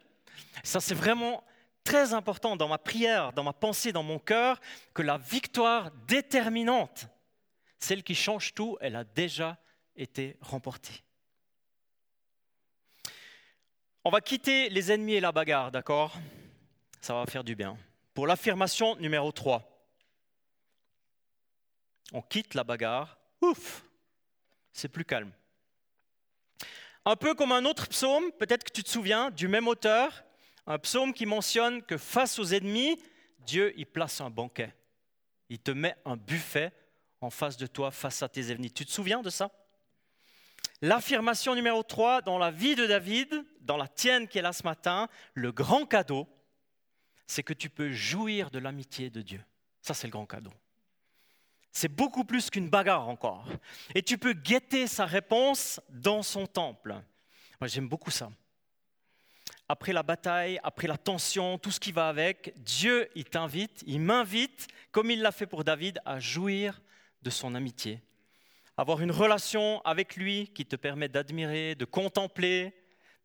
Ça, 0.63 0.79
c'est 0.79 0.95
vraiment 0.95 1.43
très 1.83 2.13
important 2.13 2.55
dans 2.55 2.67
ma 2.67 2.77
prière, 2.77 3.33
dans 3.33 3.43
ma 3.43 3.53
pensée, 3.53 3.91
dans 3.91 4.03
mon 4.03 4.19
cœur, 4.19 4.59
que 4.93 5.01
la 5.01 5.17
victoire 5.17 5.91
déterminante, 6.07 7.07
celle 7.77 8.03
qui 8.03 8.15
change 8.15 8.53
tout, 8.53 8.77
elle 8.81 8.95
a 8.95 9.03
déjà 9.03 9.57
été 9.95 10.37
remportée. 10.41 11.04
On 14.07 14.11
va 14.11 14.21
quitter 14.21 14.69
les 14.69 14.91
ennemis 14.91 15.15
et 15.15 15.19
la 15.19 15.31
bagarre, 15.31 15.71
d'accord? 15.71 16.13
Ça 17.01 17.15
va 17.15 17.25
faire 17.25 17.43
du 17.43 17.55
bien. 17.55 17.75
Pour 18.13 18.27
l'affirmation 18.27 18.95
numéro 18.97 19.31
3, 19.31 19.67
on 22.13 22.21
quitte 22.21 22.53
la 22.53 22.63
bagarre, 22.63 23.17
ouf, 23.41 23.83
c'est 24.71 24.89
plus 24.89 25.05
calme. 25.05 25.31
Un 27.03 27.15
peu 27.15 27.33
comme 27.33 27.51
un 27.51 27.65
autre 27.65 27.87
psaume, 27.87 28.31
peut-être 28.33 28.63
que 28.63 28.71
tu 28.71 28.83
te 28.83 28.89
souviens, 28.89 29.31
du 29.31 29.47
même 29.47 29.67
auteur, 29.67 30.23
un 30.67 30.77
psaume 30.77 31.11
qui 31.11 31.25
mentionne 31.25 31.81
que 31.81 31.97
face 31.97 32.37
aux 32.37 32.53
ennemis, 32.53 33.01
Dieu 33.39 33.73
y 33.75 33.85
place 33.85 34.21
un 34.21 34.29
banquet. 34.29 34.71
Il 35.49 35.57
te 35.57 35.71
met 35.71 35.97
un 36.05 36.15
buffet 36.15 36.71
en 37.21 37.31
face 37.31 37.57
de 37.57 37.65
toi, 37.65 37.89
face 37.89 38.21
à 38.21 38.29
tes 38.29 38.51
ennemis. 38.51 38.71
Tu 38.71 38.85
te 38.85 38.91
souviens 38.91 39.23
de 39.23 39.31
ça? 39.31 39.49
L'affirmation 40.81 41.55
numéro 41.55 41.83
3 41.83 42.21
dans 42.21 42.37
la 42.37 42.51
vie 42.51 42.75
de 42.75 42.85
David, 42.85 43.45
dans 43.61 43.77
la 43.77 43.87
tienne 43.87 44.27
qui 44.27 44.37
est 44.37 44.41
là 44.41 44.53
ce 44.53 44.63
matin, 44.63 45.07
le 45.33 45.51
grand 45.51 45.85
cadeau, 45.85 46.27
c'est 47.27 47.43
que 47.43 47.53
tu 47.53 47.69
peux 47.69 47.91
jouir 47.91 48.51
de 48.51 48.59
l'amitié 48.59 49.09
de 49.09 49.21
Dieu. 49.21 49.43
Ça, 49.81 49.93
c'est 49.93 50.07
le 50.07 50.11
grand 50.11 50.25
cadeau. 50.25 50.53
C'est 51.71 51.89
beaucoup 51.89 52.23
plus 52.23 52.49
qu'une 52.49 52.69
bagarre 52.69 53.09
encore. 53.09 53.47
Et 53.95 54.01
tu 54.01 54.17
peux 54.17 54.33
guetter 54.33 54.87
sa 54.87 55.05
réponse 55.05 55.81
dans 55.89 56.23
son 56.23 56.47
temple. 56.47 56.95
Moi, 57.59 57.67
j'aime 57.67 57.89
beaucoup 57.89 58.11
ça 58.11 58.29
après 59.67 59.93
la 59.93 60.03
bataille, 60.03 60.59
après 60.63 60.87
la 60.87 60.97
tension, 60.97 61.57
tout 61.57 61.71
ce 61.71 61.79
qui 61.79 61.91
va 61.91 62.07
avec, 62.07 62.53
Dieu, 62.57 63.09
il 63.15 63.25
t'invite, 63.25 63.83
il 63.87 63.99
m'invite, 63.99 64.67
comme 64.91 65.09
il 65.09 65.21
l'a 65.21 65.31
fait 65.31 65.47
pour 65.47 65.63
David, 65.63 65.99
à 66.05 66.19
jouir 66.19 66.81
de 67.21 67.29
son 67.29 67.55
amitié. 67.55 68.01
Avoir 68.77 69.01
une 69.01 69.11
relation 69.11 69.81
avec 69.85 70.15
lui 70.15 70.49
qui 70.53 70.65
te 70.65 70.75
permet 70.75 71.07
d'admirer, 71.07 71.75
de 71.75 71.85
contempler, 71.85 72.73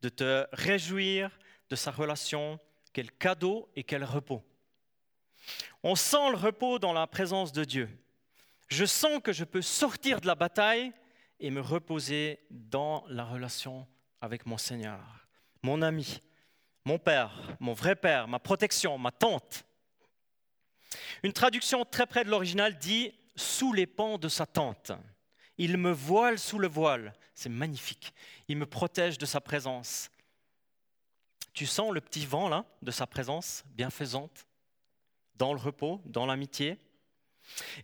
de 0.03 0.09
te 0.09 0.47
réjouir 0.53 1.31
de 1.69 1.77
sa 1.77 1.91
relation. 1.91 2.59
Quel 2.93 3.11
cadeau 3.13 3.71
et 3.77 3.85
quel 3.85 4.05
repos. 4.05 4.45
On 5.83 5.95
sent 5.95 6.31
le 6.31 6.37
repos 6.37 6.79
dans 6.79 6.93
la 6.93 7.07
présence 7.07 7.53
de 7.53 7.65
Dieu. 7.65 7.89
Je 8.69 8.85
sens 8.85 9.21
que 9.23 9.33
je 9.33 9.45
peux 9.45 9.63
sortir 9.63 10.21
de 10.21 10.27
la 10.27 10.35
bataille 10.35 10.93
et 11.41 11.51
me 11.51 11.61
reposer 11.61 12.41
dans 12.51 13.05
la 13.09 13.25
relation 13.25 13.87
avec 14.21 14.47
mon 14.47 14.59
Seigneur, 14.59 15.01
mon 15.63 15.83
ami, 15.83 16.21
mon 16.85 16.99
père, 16.99 17.57
mon 17.59 17.73
vrai 17.73 17.97
père, 17.97 18.29
ma 18.29 18.39
protection, 18.39 18.99
ma 18.99 19.11
tante. 19.11 19.65
Une 21.23 21.33
traduction 21.33 21.85
très 21.85 22.07
près 22.07 22.25
de 22.25 22.31
l'original 22.31 22.79
dit 22.79 23.13
sous 23.37 23.73
les 23.73 23.87
pans 23.87 24.19
de 24.19 24.29
sa 24.29 24.47
tente. 24.47 24.93
Il 25.63 25.77
me 25.77 25.93
voile 25.93 26.39
sous 26.39 26.59
le 26.59 26.69
voile. 26.69 27.13
C'est 27.35 27.51
magnifique. 27.51 28.15
Il 28.49 28.57
me 28.57 28.65
protège 28.65 29.19
de 29.19 29.27
sa 29.27 29.43
présence. 29.43 30.11
Tu 31.53 31.67
sens 31.67 31.93
le 31.93 32.01
petit 32.01 32.25
vent 32.25 32.49
là 32.49 32.65
de 32.81 32.91
sa 32.91 33.07
présence 33.07 33.63
bienfaisante? 33.75 34.47
Dans 35.35 35.53
le 35.53 35.61
repos, 35.61 36.01
dans 36.07 36.25
l'amitié? 36.25 36.79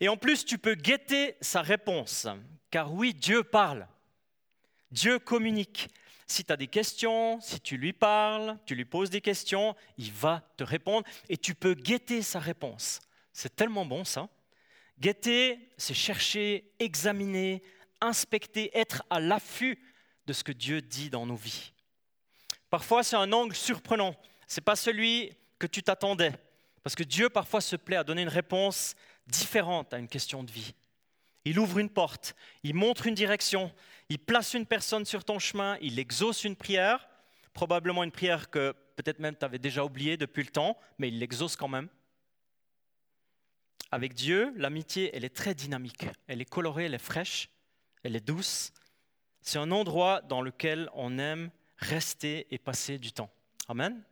Et 0.01 0.09
en 0.09 0.17
plus, 0.17 0.47
tu 0.47 0.57
peux 0.57 0.75
guetter 0.75 1.37
sa 1.43 1.61
réponse. 1.61 2.27
Car 2.71 2.95
oui, 2.95 3.13
Dieu 3.13 3.45
parle. 3.45 3.87
Dieu 4.91 5.19
communique. 5.19 5.91
Si 6.27 6.47
tu 6.47 6.53
as 6.55 6.57
des 6.57 6.69
questions, 6.69 7.39
si 7.43 7.61
tu 7.61 7.77
lui 7.77 7.93
parles, 7.93 8.57
tu 8.65 8.75
lui 8.75 8.87
poses 8.87 9.11
des 9.11 9.21
questions, 9.21 9.77
il 9.99 10.13
va 10.13 10.49
te 10.57 10.65
répondre 10.65 11.07
et 11.29 11.37
tu 11.37 11.55
peux 11.55 11.75
guetter 11.75 12.23
sa 12.23 12.39
réponse. 12.39 13.01
C'est 13.35 13.55
tellement 13.55 13.85
bon 13.85 14.03
ça. 14.03 14.31
Guetter, 14.99 15.59
c'est 15.77 15.95
chercher, 15.95 16.73
examiner, 16.79 17.63
inspecter, 18.01 18.77
être 18.77 19.03
à 19.11 19.21
l'affût 19.21 19.79
de 20.27 20.33
ce 20.33 20.43
que 20.43 20.53
Dieu 20.53 20.81
dit 20.81 21.11
dans 21.11 21.27
nos 21.27 21.37
vies. 21.37 21.73
Parfois, 22.71 23.03
c'est 23.03 23.17
un 23.17 23.33
angle 23.33 23.55
surprenant. 23.55 24.17
Ce 24.47 24.61
n'est 24.61 24.65
pas 24.65 24.77
celui 24.77 25.33
que 25.59 25.67
tu 25.67 25.83
t'attendais. 25.83 26.33
Parce 26.83 26.95
que 26.95 27.03
Dieu, 27.03 27.29
parfois, 27.29 27.61
se 27.61 27.77
plaît 27.77 27.97
à 27.97 28.05
donner 28.05 28.23
une 28.23 28.29
réponse 28.29 28.95
différente 29.27 29.93
à 29.93 29.99
une 29.99 30.09
question 30.09 30.43
de 30.43 30.51
vie. 30.51 30.75
Il 31.45 31.59
ouvre 31.59 31.79
une 31.79 31.91
porte, 31.91 32.35
il 32.65 32.75
montre 32.75 33.07
une 33.07 33.15
direction, 33.15 33.73
il 34.09 34.19
place 34.19 34.55
une 34.55 34.67
personne 34.67 35.05
sur 35.05 35.25
ton 35.25 35.39
chemin, 35.39 35.79
il 35.81 35.99
exauce 35.99 36.43
une 36.43 36.57
prière, 36.57 37.09
probablement 37.53 38.03
une 38.03 38.11
prière 38.11 38.51
que 38.51 38.75
peut-être 38.97 39.21
même 39.21 39.37
tu 39.37 39.45
avais 39.45 39.59
déjà 39.59 39.85
oubliée 39.85 40.17
depuis 40.17 40.43
le 40.43 40.51
temps, 40.51 40.77
mais 40.99 41.09
il 41.09 41.21
l'exauce 41.21 41.55
quand 41.55 41.69
même. 41.69 41.89
Avec 43.97 44.13
Dieu, 44.13 44.53
l'amitié, 44.57 45.11
elle 45.17 45.25
est 45.25 45.35
très 45.35 45.55
dynamique, 45.55 46.05
elle 46.27 46.43
est 46.43 46.45
colorée, 46.45 46.85
elle 46.85 46.93
est 46.93 46.99
fraîche, 46.99 47.49
elle 48.03 48.15
est 48.15 48.21
douce. 48.21 48.75
C'est 49.41 49.59
un 49.59 49.71
endroit 49.71 50.21
dans 50.21 50.43
lequel 50.43 50.91
on 50.93 51.19
aime 51.19 51.51
rester 51.79 52.47
et 52.51 52.59
passer 52.59 52.99
du 52.99 53.13
temps. 53.13 53.31
Amen. 53.69 54.05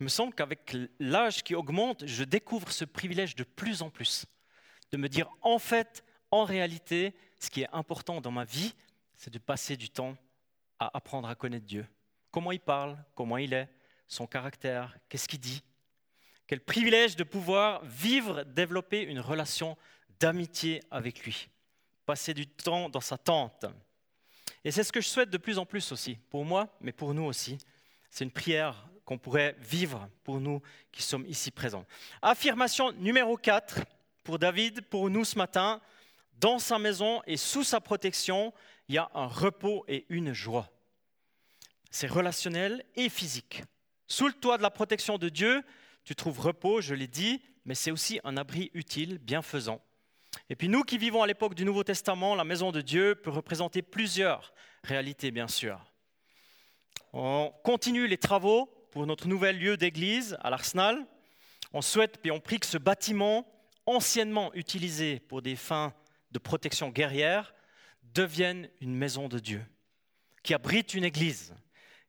Il 0.00 0.02
me 0.02 0.08
semble 0.08 0.34
qu'avec 0.34 0.76
l'âge 0.98 1.44
qui 1.44 1.54
augmente, 1.54 2.08
je 2.08 2.24
découvre 2.24 2.72
ce 2.72 2.84
privilège 2.84 3.36
de 3.36 3.44
plus 3.44 3.82
en 3.82 3.88
plus, 3.88 4.26
de 4.90 4.96
me 4.96 5.08
dire 5.08 5.30
en 5.42 5.60
fait, 5.60 6.04
en 6.32 6.42
réalité, 6.42 7.14
ce 7.38 7.50
qui 7.50 7.62
est 7.62 7.70
important 7.70 8.20
dans 8.20 8.32
ma 8.32 8.46
vie, 8.46 8.74
c'est 9.14 9.32
de 9.32 9.38
passer 9.38 9.76
du 9.76 9.90
temps 9.90 10.16
à 10.80 10.90
apprendre 10.96 11.28
à 11.28 11.36
connaître 11.36 11.66
Dieu. 11.66 11.86
Comment 12.32 12.50
il 12.50 12.58
parle, 12.58 12.98
comment 13.14 13.38
il 13.38 13.52
est, 13.52 13.68
son 14.08 14.26
caractère, 14.26 14.98
qu'est-ce 15.08 15.28
qu'il 15.28 15.38
dit. 15.38 15.62
Quel 16.48 16.60
privilège 16.60 17.14
de 17.14 17.24
pouvoir 17.24 17.84
vivre, 17.84 18.42
développer 18.42 19.02
une 19.02 19.20
relation 19.20 19.76
d'amitié 20.18 20.82
avec 20.90 21.22
lui. 21.24 21.50
Passer 22.06 22.32
du 22.32 22.46
temps 22.46 22.88
dans 22.88 23.02
sa 23.02 23.18
tente. 23.18 23.66
Et 24.64 24.70
c'est 24.70 24.82
ce 24.82 24.90
que 24.90 25.02
je 25.02 25.08
souhaite 25.08 25.28
de 25.28 25.36
plus 25.36 25.58
en 25.58 25.66
plus 25.66 25.92
aussi, 25.92 26.16
pour 26.30 26.46
moi, 26.46 26.74
mais 26.80 26.92
pour 26.92 27.12
nous 27.12 27.24
aussi. 27.24 27.58
C'est 28.10 28.24
une 28.24 28.30
prière 28.30 28.88
qu'on 29.04 29.18
pourrait 29.18 29.56
vivre 29.60 30.08
pour 30.24 30.40
nous 30.40 30.62
qui 30.90 31.02
sommes 31.02 31.26
ici 31.26 31.50
présents. 31.50 31.84
Affirmation 32.22 32.92
numéro 32.92 33.36
4 33.36 33.80
pour 34.24 34.38
David, 34.38 34.80
pour 34.86 35.10
nous 35.10 35.26
ce 35.26 35.36
matin. 35.36 35.82
Dans 36.40 36.58
sa 36.58 36.78
maison 36.78 37.20
et 37.26 37.36
sous 37.36 37.62
sa 37.62 37.82
protection, 37.82 38.54
il 38.88 38.94
y 38.94 38.98
a 38.98 39.10
un 39.12 39.26
repos 39.26 39.84
et 39.86 40.06
une 40.08 40.32
joie. 40.32 40.70
C'est 41.90 42.06
relationnel 42.06 42.86
et 42.96 43.10
physique. 43.10 43.62
Sous 44.06 44.26
le 44.26 44.32
toit 44.32 44.56
de 44.56 44.62
la 44.62 44.70
protection 44.70 45.18
de 45.18 45.28
Dieu, 45.28 45.62
tu 46.08 46.14
trouves 46.14 46.40
repos, 46.40 46.80
je 46.80 46.94
l'ai 46.94 47.06
dit, 47.06 47.42
mais 47.66 47.74
c'est 47.74 47.90
aussi 47.90 48.18
un 48.24 48.38
abri 48.38 48.70
utile, 48.72 49.18
bienfaisant. 49.18 49.84
Et 50.48 50.56
puis 50.56 50.70
nous 50.70 50.82
qui 50.82 50.96
vivons 50.96 51.22
à 51.22 51.26
l'époque 51.26 51.54
du 51.54 51.66
Nouveau 51.66 51.84
Testament, 51.84 52.34
la 52.34 52.44
maison 52.44 52.72
de 52.72 52.80
Dieu 52.80 53.14
peut 53.14 53.28
représenter 53.28 53.82
plusieurs 53.82 54.54
réalités, 54.84 55.30
bien 55.30 55.48
sûr. 55.48 55.78
On 57.12 57.52
continue 57.62 58.06
les 58.06 58.16
travaux 58.16 58.70
pour 58.90 59.06
notre 59.06 59.28
nouvel 59.28 59.58
lieu 59.58 59.76
d'église 59.76 60.38
à 60.40 60.48
l'Arsenal. 60.48 61.06
On 61.74 61.82
souhaite 61.82 62.18
et 62.24 62.30
on 62.30 62.40
prie 62.40 62.58
que 62.58 62.64
ce 62.64 62.78
bâtiment, 62.78 63.46
anciennement 63.84 64.50
utilisé 64.54 65.20
pour 65.20 65.42
des 65.42 65.56
fins 65.56 65.92
de 66.30 66.38
protection 66.38 66.88
guerrière, 66.88 67.52
devienne 68.02 68.70
une 68.80 68.94
maison 68.94 69.28
de 69.28 69.38
Dieu, 69.38 69.62
qui 70.42 70.54
abrite 70.54 70.94
une 70.94 71.04
église, 71.04 71.54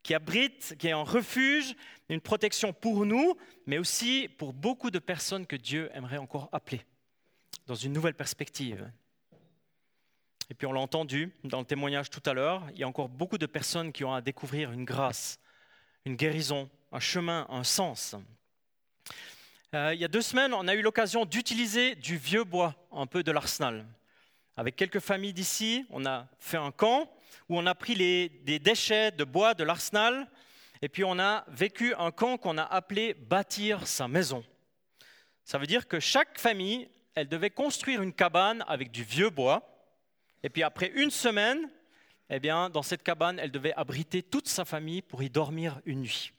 qui 0.09 0.15
abrite, 0.15 0.75
qui 0.79 0.87
est 0.87 0.91
un 0.91 1.03
refuge, 1.03 1.75
une 2.09 2.19
protection 2.19 2.73
pour 2.73 3.05
nous, 3.05 3.37
mais 3.67 3.77
aussi 3.77 4.27
pour 4.39 4.53
beaucoup 4.53 4.89
de 4.89 4.97
personnes 4.97 5.45
que 5.45 5.55
Dieu 5.55 5.91
aimerait 5.93 6.17
encore 6.17 6.49
appeler 6.51 6.81
dans 7.67 7.75
une 7.75 7.93
nouvelle 7.93 8.15
perspective. 8.15 8.91
Et 10.49 10.55
puis 10.55 10.65
on 10.65 10.73
l'a 10.73 10.79
entendu 10.79 11.31
dans 11.43 11.59
le 11.59 11.65
témoignage 11.65 12.09
tout 12.09 12.23
à 12.25 12.33
l'heure, 12.33 12.67
il 12.73 12.79
y 12.79 12.83
a 12.83 12.87
encore 12.87 13.07
beaucoup 13.07 13.37
de 13.37 13.45
personnes 13.45 13.91
qui 13.91 14.03
ont 14.03 14.11
à 14.11 14.19
découvrir 14.19 14.71
une 14.71 14.83
grâce, 14.83 15.39
une 16.05 16.15
guérison, 16.15 16.71
un 16.91 16.99
chemin, 16.99 17.45
un 17.47 17.63
sens. 17.63 18.15
Euh, 19.75 19.93
il 19.93 19.99
y 19.99 20.05
a 20.05 20.07
deux 20.07 20.23
semaines, 20.23 20.55
on 20.55 20.67
a 20.67 20.73
eu 20.73 20.81
l'occasion 20.81 21.23
d'utiliser 21.23 21.93
du 21.93 22.17
vieux 22.17 22.45
bois, 22.45 22.73
un 22.91 23.05
peu 23.05 23.21
de 23.21 23.31
l'arsenal. 23.31 23.85
Avec 24.59 24.75
quelques 24.75 24.99
familles 24.99 25.31
d'ici, 25.31 25.85
on 25.89 26.05
a 26.05 26.27
fait 26.37 26.57
un 26.57 26.71
camp 26.71 27.09
où 27.47 27.57
on 27.57 27.65
a 27.65 27.73
pris 27.73 27.95
des 27.95 28.59
déchets 28.59 29.09
de 29.09 29.23
bois 29.23 29.53
de 29.53 29.63
l'arsenal 29.63 30.27
et 30.81 30.89
puis 30.89 31.05
on 31.05 31.17
a 31.17 31.45
vécu 31.47 31.95
un 31.97 32.11
camp 32.11 32.37
qu'on 32.37 32.57
a 32.57 32.63
appelé 32.63 33.13
bâtir 33.13 33.87
sa 33.87 34.09
maison. 34.09 34.43
Ça 35.45 35.59
veut 35.59 35.65
dire 35.65 35.87
que 35.87 36.01
chaque 36.01 36.37
famille, 36.37 36.89
elle 37.15 37.29
devait 37.29 37.51
construire 37.51 38.01
une 38.01 38.11
cabane 38.11 38.65
avec 38.67 38.91
du 38.91 39.05
vieux 39.05 39.29
bois. 39.29 39.63
Et 40.43 40.49
puis 40.49 40.63
après 40.63 40.91
une 40.93 41.09
semaine, 41.09 41.69
eh 42.29 42.41
bien, 42.41 42.69
dans 42.69 42.83
cette 42.83 43.01
cabane, 43.01 43.39
elle 43.39 43.51
devait 43.51 43.73
abriter 43.75 44.21
toute 44.21 44.49
sa 44.49 44.65
famille 44.65 45.01
pour 45.01 45.23
y 45.23 45.29
dormir 45.29 45.79
une 45.85 46.01
nuit. 46.01 46.33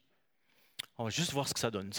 On 0.99 1.05
va 1.05 1.11
juste 1.11 1.33
voir 1.33 1.49
ce 1.49 1.55
que 1.55 1.61
ça 1.61 1.71
donne. 1.71 1.91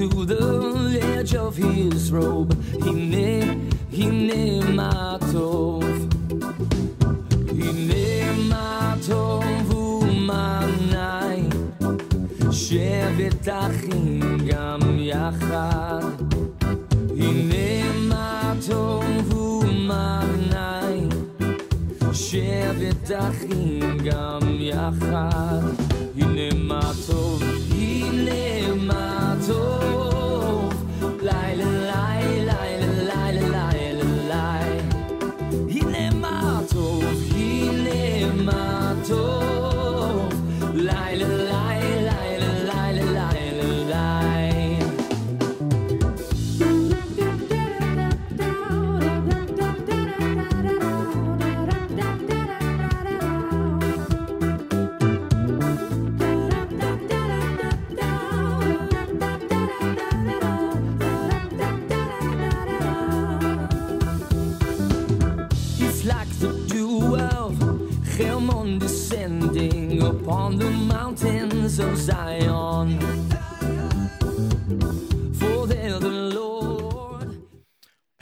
to 0.00 0.24
the 0.24 0.98
edge 1.02 1.34
of 1.34 1.56
his 1.56 2.12
robe. 2.12 2.54
Hine, 2.82 3.70
hine 3.90 4.62
matov. 4.78 5.84
Hine 7.50 8.34
matov 8.50 9.44
umanai. 9.72 11.42
שבת 12.52 13.48
אחים 13.48 14.20
גם 14.46 14.80
יחד. 14.98 16.00
הנה 17.18 17.92
מה 18.08 18.54
טוב 18.66 19.34
ומה 19.34 20.20
נעים. 20.50 21.08
שבת 22.12 23.10
אחים 23.10 23.98
גם 24.04 24.40
יחד. 24.60 25.79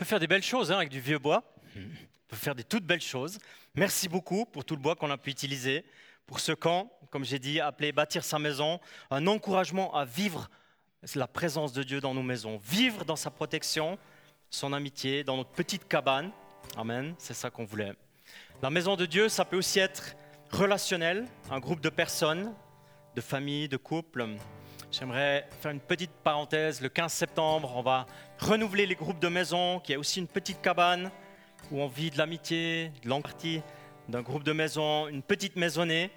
faire 0.09 0.19
des 0.19 0.27
belles 0.27 0.43
choses 0.43 0.71
hein, 0.71 0.77
avec 0.77 0.89
du 0.89 0.99
vieux 0.99 1.19
bois. 1.19 1.43
On 1.75 1.79
peut 2.27 2.35
faire 2.35 2.55
des 2.55 2.63
toutes 2.63 2.83
belles 2.83 3.01
choses. 3.01 3.37
Merci 3.75 4.09
beaucoup 4.09 4.45
pour 4.45 4.65
tout 4.65 4.75
le 4.75 4.81
bois 4.81 4.95
qu'on 4.95 5.11
a 5.11 5.17
pu 5.17 5.29
utiliser 5.29 5.85
pour 6.25 6.39
ce 6.39 6.51
camp, 6.51 6.91
comme 7.11 7.23
j'ai 7.23 7.37
dit, 7.37 7.59
appelé 7.59 7.91
bâtir 7.91 8.23
sa 8.23 8.39
maison, 8.39 8.79
un 9.11 9.27
encouragement 9.27 9.93
à 9.95 10.05
vivre 10.05 10.49
la 11.13 11.27
présence 11.27 11.73
de 11.73 11.83
Dieu 11.83 12.01
dans 12.01 12.15
nos 12.15 12.23
maisons, 12.23 12.57
vivre 12.57 13.05
dans 13.05 13.15
sa 13.15 13.29
protection, 13.29 13.99
son 14.49 14.73
amitié, 14.73 15.23
dans 15.23 15.37
notre 15.37 15.51
petite 15.51 15.87
cabane. 15.87 16.31
Amen, 16.75 17.13
c'est 17.19 17.35
ça 17.35 17.51
qu'on 17.51 17.65
voulait. 17.65 17.93
La 18.63 18.71
maison 18.71 18.95
de 18.95 19.05
Dieu, 19.05 19.29
ça 19.29 19.45
peut 19.45 19.57
aussi 19.57 19.79
être 19.79 20.15
relationnel, 20.51 21.27
un 21.51 21.59
groupe 21.59 21.81
de 21.81 21.89
personnes, 21.89 22.53
de 23.15 23.21
familles, 23.21 23.69
de 23.69 23.77
couples. 23.77 24.27
J'aimerais 24.91 25.47
faire 25.61 25.71
une 25.71 25.79
petite 25.79 26.11
parenthèse. 26.23 26.81
Le 26.81 26.89
15 26.89 27.13
septembre, 27.13 27.71
on 27.75 27.83
va 27.83 28.07
renouveler 28.39 28.85
les 28.85 28.95
groupes 28.95 29.19
de 29.19 29.27
maison, 29.27 29.79
qui 29.79 29.93
est 29.93 29.97
aussi 29.97 30.19
une 30.19 30.27
petite 30.27 30.61
cabane 30.61 31.11
où 31.71 31.81
on 31.81 31.87
vit 31.87 32.09
de 32.09 32.17
l'amitié, 32.17 32.91
de 33.03 33.09
l'empathie, 33.09 33.61
d'un 34.07 34.21
groupe 34.21 34.43
de 34.43 34.53
maison, 34.53 35.07
une 35.07 35.21
petite 35.21 35.55
maisonnée. 35.55 36.09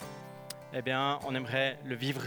Eh 0.73 0.81
bien, 0.81 1.19
on 1.27 1.35
aimerait 1.35 1.79
le 1.85 1.95
vivre, 1.95 2.23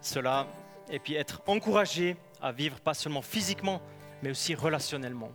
cela, 0.00 0.46
et 0.90 0.98
puis 0.98 1.14
être 1.14 1.42
encouragé 1.46 2.16
à 2.40 2.52
vivre 2.52 2.78
pas 2.80 2.94
seulement 2.94 3.22
physiquement, 3.22 3.80
mais 4.22 4.30
aussi 4.30 4.54
relationnellement. 4.54 5.32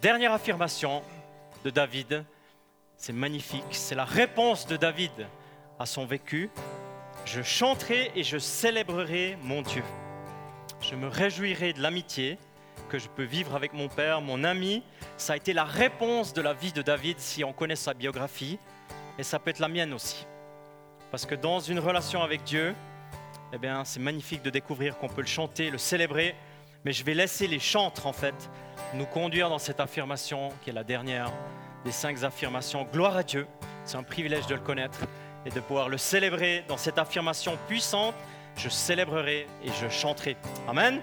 Dernière 0.00 0.32
affirmation 0.32 1.02
de 1.64 1.70
David, 1.70 2.24
c'est 2.96 3.12
magnifique, 3.12 3.64
c'est 3.72 3.94
la 3.94 4.04
réponse 4.04 4.66
de 4.66 4.76
David 4.76 5.26
à 5.78 5.84
son 5.84 6.06
vécu. 6.06 6.48
Je 7.26 7.42
chanterai 7.42 8.12
et 8.14 8.22
je 8.22 8.38
célébrerai 8.38 9.36
mon 9.42 9.62
Dieu. 9.62 9.84
Je 10.80 10.94
me 10.94 11.08
réjouirai 11.08 11.74
de 11.74 11.82
l'amitié 11.82 12.38
que 12.90 12.98
je 12.98 13.08
peux 13.08 13.22
vivre 13.22 13.54
avec 13.54 13.72
mon 13.72 13.88
père, 13.88 14.20
mon 14.20 14.44
ami. 14.44 14.82
Ça 15.16 15.32
a 15.32 15.36
été 15.36 15.52
la 15.52 15.64
réponse 15.64 16.34
de 16.34 16.42
la 16.42 16.52
vie 16.52 16.72
de 16.72 16.82
David 16.82 17.18
si 17.18 17.44
on 17.44 17.52
connaît 17.52 17.76
sa 17.76 17.94
biographie. 17.94 18.58
Et 19.18 19.22
ça 19.22 19.38
peut 19.38 19.50
être 19.50 19.60
la 19.60 19.68
mienne 19.68 19.94
aussi. 19.94 20.26
Parce 21.10 21.24
que 21.24 21.34
dans 21.34 21.60
une 21.60 21.78
relation 21.78 22.22
avec 22.22 22.42
Dieu, 22.44 22.74
eh 23.52 23.58
bien, 23.58 23.84
c'est 23.84 24.00
magnifique 24.00 24.42
de 24.42 24.50
découvrir 24.50 24.98
qu'on 24.98 25.08
peut 25.08 25.22
le 25.22 25.26
chanter, 25.26 25.70
le 25.70 25.78
célébrer. 25.78 26.34
Mais 26.84 26.92
je 26.92 27.04
vais 27.04 27.14
laisser 27.14 27.46
les 27.46 27.58
chantres, 27.58 28.06
en 28.06 28.12
fait, 28.12 28.34
nous 28.94 29.06
conduire 29.06 29.48
dans 29.48 29.58
cette 29.58 29.80
affirmation 29.80 30.50
qui 30.62 30.70
est 30.70 30.74
la 30.74 30.84
dernière 30.84 31.32
des 31.84 31.92
cinq 31.92 32.22
affirmations. 32.22 32.86
Gloire 32.92 33.16
à 33.16 33.22
Dieu. 33.22 33.46
C'est 33.84 33.96
un 33.96 34.02
privilège 34.02 34.46
de 34.46 34.54
le 34.54 34.60
connaître 34.60 35.00
et 35.46 35.50
de 35.50 35.60
pouvoir 35.60 35.88
le 35.88 35.98
célébrer 35.98 36.64
dans 36.68 36.76
cette 36.76 36.98
affirmation 36.98 37.56
puissante. 37.68 38.14
Je 38.56 38.68
célébrerai 38.68 39.46
et 39.64 39.70
je 39.80 39.88
chanterai. 39.88 40.36
Amen. 40.68 41.00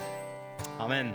Amen. 0.79 1.13